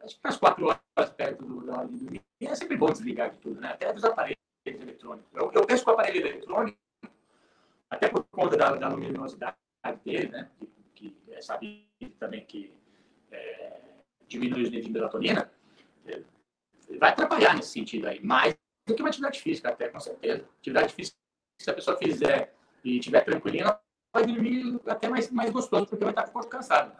Acho 0.03 0.19
que 0.19 0.27
às 0.27 0.37
quatro 0.37 0.67
horas 0.67 1.11
perto 1.11 1.45
do, 1.45 1.67
da 1.67 1.79
hora 1.79 1.89
de 1.89 1.97
dormir, 1.97 2.23
é 2.41 2.55
sempre 2.55 2.77
bom 2.77 2.91
desligar 2.91 3.31
de 3.31 3.39
tudo, 3.39 3.61
né? 3.61 3.69
Até 3.69 3.93
dos 3.93 4.05
aparelhos 4.05 4.39
eletrônicos. 4.65 5.31
Eu, 5.35 5.53
eu 5.53 5.67
penso 5.67 5.85
que 5.85 5.91
o 5.91 5.93
aparelho 5.93 6.27
eletrônico, 6.27 6.79
até 7.91 8.09
por 8.09 8.25
conta 8.25 8.57
da, 8.57 8.77
da 8.77 8.89
luminosidade 8.89 9.57
dele, 10.05 10.29
né? 10.29 10.51
Que, 10.95 11.11
que 11.11 11.33
é 11.33 11.41
sabido 11.41 12.15
também 12.19 12.45
que 12.45 12.73
é, 13.31 13.81
diminui 14.27 14.63
os 14.63 14.71
níveis 14.71 14.87
de 14.87 14.93
melatonina, 14.93 15.51
é, 16.07 16.23
vai 16.99 17.11
atrapalhar 17.11 17.55
nesse 17.55 17.71
sentido 17.71 18.09
aí. 18.09 18.21
Mais 18.21 18.55
do 18.87 18.95
que 18.95 19.03
uma 19.03 19.09
atividade 19.09 19.41
física, 19.41 19.69
até, 19.69 19.89
com 19.89 20.01
certeza. 20.01 20.49
Atividade 20.61 20.95
física, 20.95 21.17
se 21.59 21.71
a 21.71 21.75
pessoa 21.75 21.97
fizer 21.97 22.55
e 22.83 22.99
estiver 22.99 23.25
tranquilinha, 23.25 23.79
vai 24.13 24.27
dormir 24.27 24.81
até 24.87 25.09
mais, 25.09 25.31
mais 25.31 25.51
gostoso, 25.51 25.87
porque 25.87 26.05
vai 26.05 26.13
estar 26.13 26.25
com 26.25 26.31
o 26.31 26.33
corpo 26.35 26.49
cansado. 26.49 26.93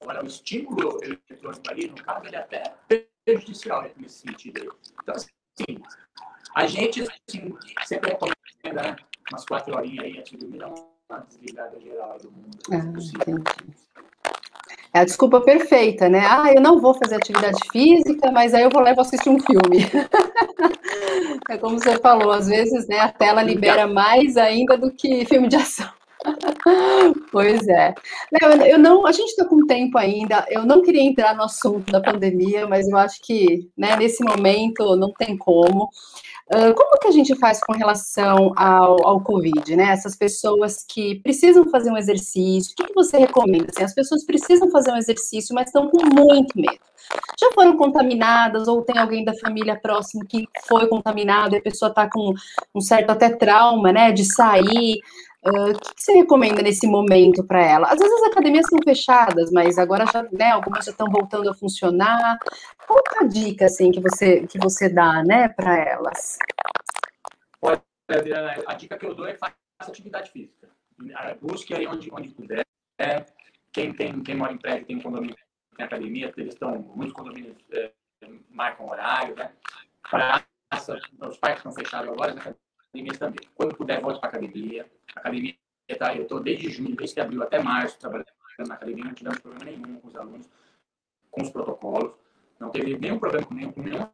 Agora, 0.00 0.22
o 0.22 0.26
estímulo 0.26 1.00
eletrônico 1.02 1.70
ali, 1.70 1.88
no 1.88 1.96
caso, 1.96 2.26
ele 2.26 2.36
é 2.36 2.38
até 2.38 2.74
prejudicial 3.24 3.90
nesse 3.96 4.20
sentido. 4.20 4.60
Aí. 4.60 4.68
Então, 5.02 5.14
assim, 5.14 5.82
a 6.54 6.66
gente 6.66 7.02
assim, 7.02 7.54
sempre 7.84 8.10
recomenda 8.10 8.82
né, 8.82 8.96
umas 9.30 9.44
quatro 9.44 9.76
horinhas 9.76 10.04
aí 10.04 10.18
antes 10.18 10.32
de 10.32 10.38
dormir, 10.38 10.64
uma 11.10 11.20
desligada 11.20 11.80
geral 11.80 12.18
do 12.18 12.30
mundo. 12.30 12.58
Ah, 12.70 13.68
é 14.94 15.00
a 15.00 15.04
desculpa 15.04 15.40
perfeita, 15.40 16.08
né? 16.08 16.22
Ah, 16.26 16.52
eu 16.54 16.60
não 16.60 16.80
vou 16.80 16.94
fazer 16.94 17.16
atividade 17.16 17.58
física, 17.70 18.32
mas 18.32 18.54
aí 18.54 18.62
eu 18.62 18.70
vou 18.70 18.80
lá 18.80 18.90
e 18.90 18.94
vou 18.94 19.02
assistir 19.02 19.28
um 19.28 19.38
filme. 19.38 19.84
é 21.50 21.58
como 21.58 21.78
você 21.78 21.98
falou, 21.98 22.32
às 22.32 22.46
vezes 22.46 22.88
né, 22.88 22.98
a 22.98 23.12
tela 23.12 23.42
libera 23.42 23.86
mais 23.86 24.36
ainda 24.36 24.78
do 24.78 24.90
que 24.90 25.26
filme 25.26 25.48
de 25.48 25.56
ação. 25.56 25.97
Pois 27.30 27.66
é. 27.68 27.94
Eu 28.66 28.78
não, 28.78 29.06
a 29.06 29.12
gente 29.12 29.28
está 29.28 29.44
com 29.44 29.66
tempo 29.66 29.98
ainda. 29.98 30.46
Eu 30.48 30.64
não 30.64 30.82
queria 30.82 31.02
entrar 31.02 31.34
no 31.34 31.44
assunto 31.44 31.90
da 31.92 32.00
pandemia, 32.00 32.66
mas 32.66 32.88
eu 32.88 32.96
acho 32.96 33.20
que 33.22 33.68
né, 33.76 33.96
nesse 33.96 34.24
momento 34.24 34.96
não 34.96 35.12
tem 35.12 35.36
como. 35.36 35.90
Como 36.50 36.98
que 36.98 37.08
a 37.08 37.12
gente 37.12 37.34
faz 37.36 37.60
com 37.60 37.74
relação 37.74 38.54
ao, 38.56 39.06
ao 39.06 39.20
Covid, 39.20 39.76
né? 39.76 39.92
Essas 39.92 40.16
pessoas 40.16 40.82
que 40.82 41.16
precisam 41.16 41.68
fazer 41.68 41.90
um 41.90 41.96
exercício, 41.96 42.72
o 42.72 42.76
que, 42.76 42.84
que 42.84 42.94
você 42.94 43.18
recomenda? 43.18 43.66
Assim, 43.68 43.84
as 43.84 43.94
pessoas 43.94 44.24
precisam 44.24 44.70
fazer 44.70 44.90
um 44.90 44.96
exercício, 44.96 45.54
mas 45.54 45.66
estão 45.66 45.90
com 45.90 45.98
muito 46.06 46.58
medo. 46.58 46.78
Já 47.38 47.50
foram 47.52 47.76
contaminadas, 47.76 48.66
ou 48.66 48.82
tem 48.82 48.98
alguém 48.98 49.24
da 49.24 49.34
família 49.34 49.78
próximo 49.78 50.24
que 50.26 50.46
foi 50.66 50.88
contaminado 50.88 51.54
e 51.54 51.58
a 51.58 51.62
pessoa 51.62 51.90
está 51.90 52.08
com 52.10 52.32
um 52.74 52.80
certo 52.80 53.10
até 53.10 53.28
trauma, 53.28 53.92
né? 53.92 54.10
De 54.10 54.24
sair. 54.24 55.00
Uh, 55.44 55.70
o 55.70 55.78
que, 55.78 55.94
que, 55.94 56.02
você 56.02 56.12
recomenda 56.12 56.62
nesse 56.62 56.86
momento 56.86 57.44
para 57.44 57.62
ela? 57.62 57.86
Às 57.88 57.98
vezes 57.98 58.22
as 58.22 58.30
academias 58.30 58.64
estão 58.64 58.80
fechadas, 58.82 59.50
mas 59.52 59.78
agora 59.78 60.04
já, 60.06 60.22
né, 60.32 60.50
algumas 60.50 60.84
já 60.84 60.90
estão 60.90 61.08
voltando 61.08 61.48
a 61.48 61.54
funcionar. 61.54 62.38
Qual 62.86 62.98
é 62.98 63.24
a 63.24 63.26
dica 63.26 63.66
assim 63.66 63.92
que 63.92 64.00
você 64.00 64.46
que 64.46 64.58
você 64.58 64.88
dá, 64.88 65.22
né, 65.22 65.48
para 65.48 65.76
elas? 65.78 66.38
Olha, 67.62 67.80
Adriana, 68.08 68.64
a 68.66 68.74
dica 68.74 68.98
que 68.98 69.06
eu 69.06 69.14
dou 69.14 69.26
é 69.26 69.34
faça 69.34 69.54
atividade 69.80 70.30
física. 70.30 70.68
Busque 71.40 71.74
aí 71.74 71.86
onde, 71.86 72.10
onde 72.12 72.30
puder. 72.30 72.64
Quem 73.72 73.92
tem 73.92 74.20
quem 74.22 74.34
mora 74.34 74.52
em 74.52 74.58
prédio 74.58 74.86
tem 74.86 75.00
condomínio 75.00 75.36
tem 75.78 75.86
academia, 75.86 76.32
eles 76.36 76.54
estão 76.54 76.82
muitos 76.96 77.14
condomínios 77.14 77.56
é, 77.72 77.92
marcam 78.50 78.88
horário, 78.88 79.36
né? 79.36 79.52
Praça, 80.10 80.98
os 81.20 81.38
parques 81.38 81.58
estão 81.58 81.72
fechados 81.72 82.10
agora, 82.10 82.34
né? 82.34 82.54
Também. 83.18 83.48
Quando 83.54 83.76
puder, 83.76 84.00
volte 84.00 84.20
para 84.20 84.28
a 84.28 84.32
academia. 84.32 84.90
Academia 85.14 85.56
tá, 85.98 86.14
eu 86.14 86.22
estou 86.22 86.40
desde 86.40 86.70
junho, 86.70 86.96
desde 86.96 87.14
que 87.14 87.20
abriu 87.20 87.42
até 87.42 87.62
março, 87.62 87.98
trabalhando 87.98 88.26
na 88.66 88.74
academia, 88.74 89.04
não 89.04 89.14
tivemos 89.14 89.38
problema 89.38 89.64
nenhum 89.64 90.00
com 90.00 90.08
os 90.08 90.16
alunos, 90.16 90.48
com 91.30 91.42
os 91.42 91.50
protocolos. 91.50 92.12
Não 92.58 92.70
teve 92.70 92.98
nenhum 92.98 93.18
problema 93.18 93.46
com 93.46 93.54
nenhum, 93.54 93.72
com 93.72 93.82
nenhum 93.82 94.08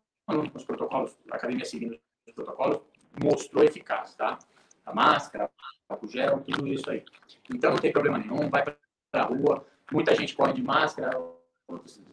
os 0.54 0.64
protocolos, 0.64 1.16
a 1.30 1.36
academia 1.36 1.64
seguindo 1.64 1.98
os 2.26 2.34
protocolos, 2.34 2.80
mostrou 3.22 3.64
eficaz, 3.64 4.14
tá? 4.14 4.38
A 4.84 4.94
máscara, 4.94 5.50
o 5.88 6.06
gel, 6.06 6.40
tudo 6.40 6.66
isso 6.66 6.90
aí. 6.90 7.04
Então 7.52 7.70
não 7.70 7.78
tem 7.78 7.92
problema 7.92 8.18
nenhum, 8.18 8.50
vai 8.50 8.62
para 8.62 8.76
a 9.14 9.22
rua, 9.22 9.66
muita 9.90 10.14
gente 10.14 10.34
corre 10.34 10.52
de 10.52 10.62
máscara. 10.62 11.10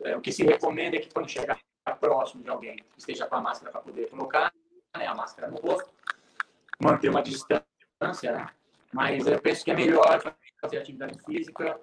É, 0.04 0.16
o 0.16 0.22
que 0.22 0.32
se 0.32 0.44
recomenda 0.44 0.96
é 0.96 1.00
que 1.00 1.12
quando 1.12 1.30
chegar 1.30 1.60
próximo 2.00 2.44
de 2.44 2.50
alguém, 2.50 2.78
esteja 2.98 3.28
com 3.28 3.36
a 3.36 3.42
máscara 3.42 3.72
para 3.72 3.82
poder 3.82 4.10
colocar 4.10 4.54
né, 4.98 5.08
a 5.08 5.16
máscara 5.16 5.50
no 5.50 5.58
rosto, 5.58 5.92
manter 6.84 7.10
uma 7.10 7.22
distância, 7.22 8.32
né? 8.32 8.48
mas 8.94 9.26
eu 9.26 9.40
penso 9.42 9.64
que 9.64 9.72
é 9.72 9.76
melhor 9.76 10.22
fazer 10.60 10.78
atividade 10.78 11.20
física 11.24 11.80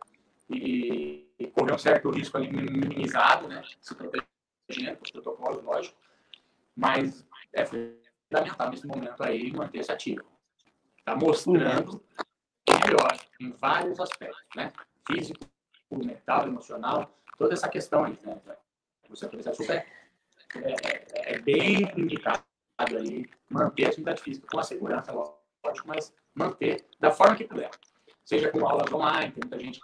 e, 0.50 1.26
correr 1.54 1.74
um 1.74 1.78
certo 1.78 2.10
risco 2.10 2.36
ali 2.36 2.50
minimizado, 2.50 3.48
né? 3.48 3.62
Se 3.80 3.94
protegendo, 3.94 4.98
os 5.02 5.10
protocolos, 5.10 5.64
lógico, 5.64 5.96
mas 6.76 7.26
é 7.52 7.64
fundamental 7.64 8.70
nesse 8.70 8.86
momento 8.86 9.22
aí 9.22 9.52
manter 9.52 9.78
esse 9.78 9.92
ativo. 9.92 10.24
Está 10.98 11.16
mostrando 11.16 12.02
melhor 12.68 13.18
em 13.40 13.52
vários 13.52 13.98
aspectos, 13.98 14.44
né? 14.54 14.72
Físico, 15.06 15.40
mental, 15.90 16.46
emocional, 16.46 17.18
toda 17.38 17.54
essa 17.54 17.68
questão 17.68 18.04
aí, 18.04 18.18
né? 18.24 18.40
Você 19.08 19.26
é 19.72 19.86
é, 20.54 20.70
é, 20.70 21.34
é 21.34 21.38
bem 21.38 21.82
indicado 21.96 22.42
aí 22.78 23.28
manter 23.50 23.86
a 23.86 23.88
atividade 23.88 24.22
física 24.22 24.46
com 24.50 24.60
a 24.60 24.62
segurança, 24.62 25.12
lógico, 25.12 25.88
mas 25.88 26.14
manter 26.34 26.86
da 27.00 27.10
forma 27.10 27.36
que 27.36 27.44
puder. 27.44 27.70
Seja 28.24 28.50
com 28.50 28.66
aulas 28.66 28.92
online, 28.92 29.32
tem 29.32 29.40
muita 29.42 29.58
gente 29.58 29.80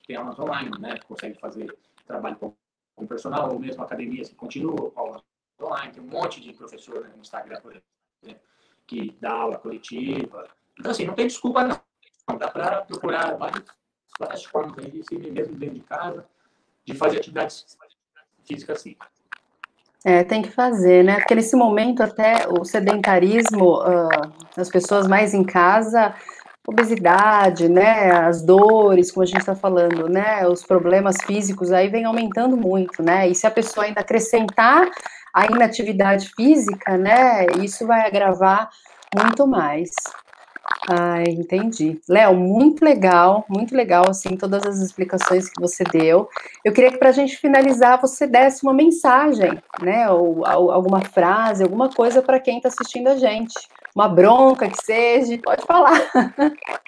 que 0.00 0.06
tem 0.06 0.16
aulas 0.16 0.38
online, 0.38 0.70
né? 0.78 0.98
Consegue 1.00 1.38
fazer 1.40 1.76
trabalho 2.06 2.36
com, 2.36 2.54
com 2.94 3.06
personal, 3.06 3.52
ou 3.52 3.58
mesmo 3.58 3.82
academias 3.82 4.28
que 4.28 4.34
continuam 4.34 4.90
com 4.90 5.00
aulas 5.00 5.22
online. 5.60 5.92
Tem 5.92 6.02
um 6.02 6.06
monte 6.06 6.40
de 6.40 6.52
professor 6.52 7.02
né, 7.02 7.12
no 7.14 7.22
Instagram, 7.22 7.60
por 7.60 7.72
exemplo, 7.72 8.40
que 8.86 9.16
dá 9.20 9.32
aula 9.32 9.58
coletiva. 9.58 10.48
Então, 10.78 10.92
assim, 10.92 11.06
não 11.06 11.14
tem 11.14 11.26
desculpa, 11.26 11.64
não. 11.64 12.38
Dá 12.38 12.50
para 12.50 12.82
procurar 12.82 13.36
várias, 13.36 13.64
várias 14.18 14.44
formas 14.44 14.78
aí 14.78 14.92
mesmo 15.30 15.56
dentro 15.56 15.74
de 15.74 15.80
casa, 15.80 16.28
de 16.84 16.94
fazer 16.94 17.18
atividades 17.18 17.78
físicas 18.44 18.78
assim. 18.78 18.96
É, 20.08 20.22
tem 20.22 20.40
que 20.40 20.52
fazer, 20.52 21.02
né? 21.02 21.16
Porque 21.16 21.34
nesse 21.34 21.56
momento 21.56 22.00
até 22.00 22.46
o 22.48 22.64
sedentarismo, 22.64 23.80
uh, 23.80 24.32
as 24.56 24.68
pessoas 24.68 25.08
mais 25.08 25.34
em 25.34 25.42
casa, 25.42 26.14
obesidade, 26.64 27.68
né? 27.68 28.12
As 28.12 28.40
dores, 28.40 29.10
como 29.10 29.24
a 29.24 29.26
gente 29.26 29.40
está 29.40 29.56
falando, 29.56 30.08
né? 30.08 30.46
Os 30.46 30.62
problemas 30.62 31.16
físicos 31.26 31.72
aí 31.72 31.88
vem 31.88 32.04
aumentando 32.04 32.56
muito, 32.56 33.02
né? 33.02 33.28
E 33.28 33.34
se 33.34 33.48
a 33.48 33.50
pessoa 33.50 33.84
ainda 33.84 34.00
acrescentar 34.00 34.88
a 35.34 35.46
inatividade 35.46 36.30
física, 36.36 36.96
né? 36.96 37.44
Isso 37.60 37.84
vai 37.84 38.06
agravar 38.06 38.70
muito 39.12 39.44
mais. 39.44 39.90
Ah, 40.88 41.20
entendi. 41.22 42.00
Léo, 42.08 42.36
muito 42.36 42.84
legal, 42.84 43.44
muito 43.48 43.74
legal, 43.74 44.08
assim, 44.08 44.36
todas 44.36 44.64
as 44.64 44.78
explicações 44.78 45.48
que 45.48 45.60
você 45.60 45.82
deu. 45.82 46.28
Eu 46.64 46.72
queria 46.72 46.92
que, 46.92 46.98
para 46.98 47.08
a 47.08 47.12
gente 47.12 47.36
finalizar, 47.36 48.00
você 48.00 48.24
desse 48.24 48.62
uma 48.62 48.72
mensagem, 48.72 49.60
né, 49.82 50.08
ou, 50.08 50.38
ou 50.38 50.70
alguma 50.70 51.00
frase, 51.00 51.64
alguma 51.64 51.90
coisa 51.92 52.22
para 52.22 52.38
quem 52.38 52.58
está 52.58 52.68
assistindo 52.68 53.08
a 53.08 53.16
gente. 53.16 53.52
Uma 53.96 54.08
bronca 54.08 54.70
que 54.70 54.84
seja, 54.84 55.36
pode 55.42 55.66
falar. 55.66 55.98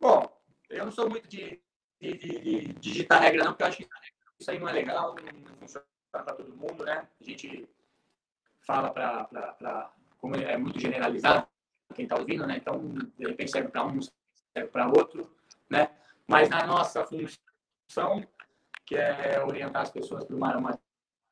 Bom, 0.00 0.28
eu 0.70 0.84
não 0.84 0.92
sou 0.92 1.10
muito 1.10 1.26
de, 1.28 1.60
de, 2.00 2.16
de 2.16 2.72
digitar 2.74 3.20
regra, 3.20 3.44
não, 3.44 3.52
porque 3.52 3.64
eu 3.64 3.68
acho 3.68 3.78
que 3.78 3.88
isso 4.38 4.50
aí 4.50 4.60
não 4.60 4.68
é 4.68 4.72
legal, 4.72 5.16
não 5.44 5.56
funciona 5.56 5.84
para 6.12 6.34
todo 6.34 6.54
mundo, 6.56 6.84
né? 6.84 7.06
A 7.20 7.24
gente 7.24 7.68
fala 8.60 8.90
para. 8.90 9.90
Como 10.18 10.36
é 10.36 10.56
muito 10.56 10.78
generalizado, 10.78 11.48
quem 11.92 12.04
está 12.04 12.18
ouvindo, 12.18 12.46
né? 12.46 12.56
Então, 12.56 12.78
de 13.18 13.26
repente 13.26 13.50
serve 13.50 13.68
para 13.68 13.84
um, 13.84 14.00
serve 14.00 14.70
para 14.70 14.88
outro, 14.88 15.30
né? 15.70 15.90
Mas 16.26 16.48
na 16.48 16.66
nossa 16.66 17.04
função, 17.04 18.26
que 18.84 18.96
é 18.96 19.42
orientar 19.44 19.82
as 19.82 19.90
pessoas 19.90 20.24
para 20.24 20.36
uma, 20.36 20.56
uma 20.56 20.78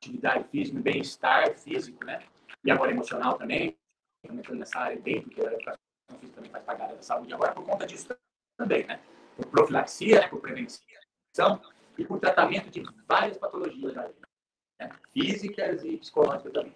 atividade 0.01 0.47
física, 0.49 0.77
um 0.77 0.81
bem-estar 0.81 1.57
físico, 1.57 2.03
né? 2.05 2.23
E 2.63 2.71
agora 2.71 2.91
emocional 2.91 3.37
também, 3.37 3.77
também 4.21 4.43
nessa 4.55 4.79
área 4.79 4.99
bem, 4.99 5.21
porque 5.21 5.41
a 5.41 5.45
educação 5.45 5.79
física 6.19 6.35
também 6.35 6.51
faz 6.51 6.63
parte 6.63 6.95
da 6.95 7.01
saúde 7.01 7.33
agora, 7.33 7.53
por 7.53 7.63
conta 7.63 7.85
disso 7.85 8.15
também, 8.57 8.85
né? 8.85 8.99
Por 9.35 9.47
profilaxia, 9.47 10.21
né? 10.21 10.27
por 10.27 10.41
prevenção 10.41 11.61
e 11.97 12.05
por 12.05 12.19
tratamento 12.19 12.69
de 12.69 12.83
várias 13.07 13.37
patologias 13.37 13.93
né? 13.95 14.89
físicas 15.13 15.83
e 15.83 15.97
psicológicas 15.97 16.53
também. 16.53 16.75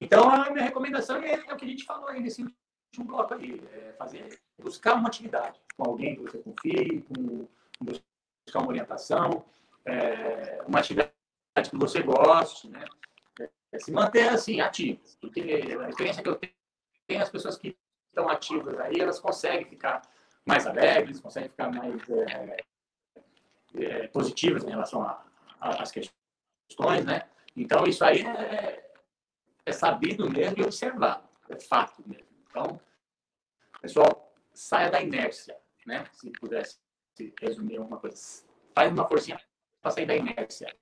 Então, 0.00 0.28
a 0.28 0.50
minha 0.50 0.64
recomendação 0.64 1.22
é, 1.22 1.34
é 1.46 1.52
o 1.52 1.56
que 1.56 1.64
a 1.64 1.68
gente 1.68 1.84
falou 1.84 2.08
aí 2.08 2.20
nesse 2.20 2.42
último 2.42 3.04
bloco 3.04 3.34
aí, 3.34 3.60
é 3.72 3.92
fazer, 3.92 4.38
buscar 4.58 4.94
uma 4.94 5.08
atividade 5.08 5.60
com 5.76 5.84
alguém 5.88 6.16
que 6.16 6.22
você 6.22 6.38
confie, 6.38 7.02
com, 7.02 7.48
buscar 7.80 8.60
uma 8.60 8.68
orientação, 8.68 9.44
é, 9.84 10.62
uma 10.66 10.80
atividade 10.80 11.12
que 11.70 11.76
você 11.76 12.02
goste, 12.02 12.68
né? 12.68 12.84
É, 13.72 13.78
se 13.78 13.90
manter 13.90 14.28
assim, 14.28 14.60
ativo. 14.60 15.00
Porque 15.20 15.40
a 15.40 15.88
experiência 15.88 16.22
que 16.22 16.28
eu 16.28 16.36
tenho, 16.36 17.22
as 17.22 17.30
pessoas 17.30 17.56
que 17.56 17.76
estão 18.08 18.28
ativas 18.28 18.78
aí, 18.80 19.00
elas 19.00 19.18
conseguem 19.18 19.66
ficar 19.66 20.02
mais 20.44 20.66
alegres, 20.66 21.20
conseguem 21.20 21.50
ficar 21.50 21.70
mais 21.70 22.08
é, 22.08 22.56
é, 23.74 24.08
positivas 24.08 24.64
em 24.64 24.70
relação 24.70 25.02
às 25.60 25.90
questões, 25.90 27.04
né? 27.04 27.22
Então, 27.56 27.84
isso 27.84 28.04
aí 28.04 28.22
é, 28.22 28.85
é 29.66 29.72
sabido 29.72 30.30
mesmo 30.30 30.60
e 30.60 30.62
observado, 30.62 31.24
é 31.50 31.56
fato 31.58 32.02
mesmo. 32.06 32.24
Então, 32.48 32.80
pessoal, 33.82 34.32
saia 34.54 34.90
da 34.90 35.02
inércia, 35.02 35.56
né? 35.84 36.04
Se 36.12 36.30
pudesse 36.30 36.78
resumir 37.40 37.78
alguma 37.78 37.98
coisa, 37.98 38.16
faz 38.74 38.92
uma 38.92 39.06
forcinha 39.06 39.40
para 39.82 39.90
sair 39.90 40.06
da 40.06 40.16
inércia, 40.16 40.72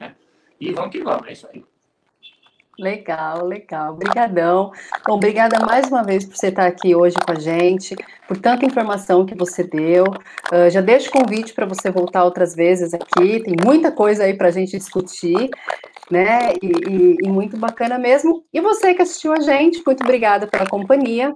né? 0.00 0.16
E 0.58 0.72
vamos 0.72 0.90
que 0.90 1.02
vamos, 1.02 1.28
é 1.28 1.32
isso 1.32 1.46
aí. 1.48 1.64
Legal, 2.78 3.44
legal. 3.44 3.92
Obrigadão. 3.92 4.72
Bom, 5.06 5.14
obrigada 5.14 5.60
mais 5.60 5.88
uma 5.88 6.02
vez 6.02 6.24
por 6.24 6.34
você 6.34 6.48
estar 6.48 6.66
aqui 6.66 6.94
hoje 6.94 7.14
com 7.16 7.32
a 7.32 7.38
gente, 7.38 7.94
por 8.26 8.38
tanta 8.38 8.64
informação 8.64 9.26
que 9.26 9.34
você 9.34 9.62
deu. 9.62 10.04
Uh, 10.50 10.70
já 10.70 10.80
deixo 10.80 11.10
o 11.10 11.12
convite 11.12 11.52
para 11.52 11.66
você 11.66 11.90
voltar 11.90 12.24
outras 12.24 12.54
vezes 12.54 12.94
aqui. 12.94 13.42
Tem 13.42 13.54
muita 13.62 13.92
coisa 13.92 14.24
aí 14.24 14.34
para 14.34 14.48
a 14.48 14.50
gente 14.50 14.78
discutir 14.78 15.50
né? 16.12 16.52
E, 16.62 16.66
e, 16.66 17.16
e, 17.22 17.28
muito 17.28 17.56
bacana 17.56 17.98
mesmo. 17.98 18.44
E 18.52 18.60
você 18.60 18.94
que 18.94 19.00
assistiu 19.00 19.32
a 19.32 19.40
gente, 19.40 19.82
muito 19.84 20.02
obrigada 20.02 20.46
pela 20.46 20.66
companhia. 20.66 21.34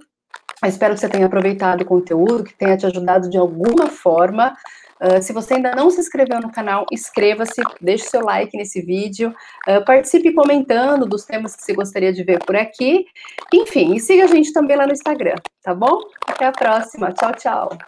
Eu 0.62 0.68
espero 0.68 0.94
que 0.94 1.00
você 1.00 1.08
tenha 1.08 1.26
aproveitado 1.26 1.80
o 1.80 1.86
conteúdo, 1.86 2.44
que 2.44 2.54
tenha 2.54 2.76
te 2.76 2.84
ajudado 2.84 3.30
de 3.30 3.38
alguma 3.38 3.86
forma. 3.86 4.54
Uh, 5.00 5.20
se 5.22 5.32
você 5.32 5.54
ainda 5.54 5.74
não 5.74 5.90
se 5.90 6.00
inscreveu 6.00 6.40
no 6.40 6.52
canal, 6.52 6.86
inscreva-se, 6.92 7.62
deixe 7.80 8.04
seu 8.04 8.22
like 8.22 8.56
nesse 8.56 8.80
vídeo, 8.80 9.34
uh, 9.68 9.84
participe 9.84 10.32
comentando 10.32 11.06
dos 11.06 11.24
temas 11.24 11.54
que 11.54 11.62
você 11.62 11.74
gostaria 11.74 12.12
de 12.12 12.22
ver 12.22 12.38
por 12.44 12.56
aqui. 12.56 13.06
Enfim, 13.52 13.94
e 13.94 14.00
siga 14.00 14.24
a 14.24 14.28
gente 14.28 14.52
também 14.52 14.76
lá 14.76 14.86
no 14.86 14.92
Instagram, 14.92 15.36
tá 15.62 15.74
bom? 15.74 16.00
Até 16.26 16.46
a 16.46 16.52
próxima. 16.52 17.12
Tchau, 17.12 17.32
tchau. 17.34 17.78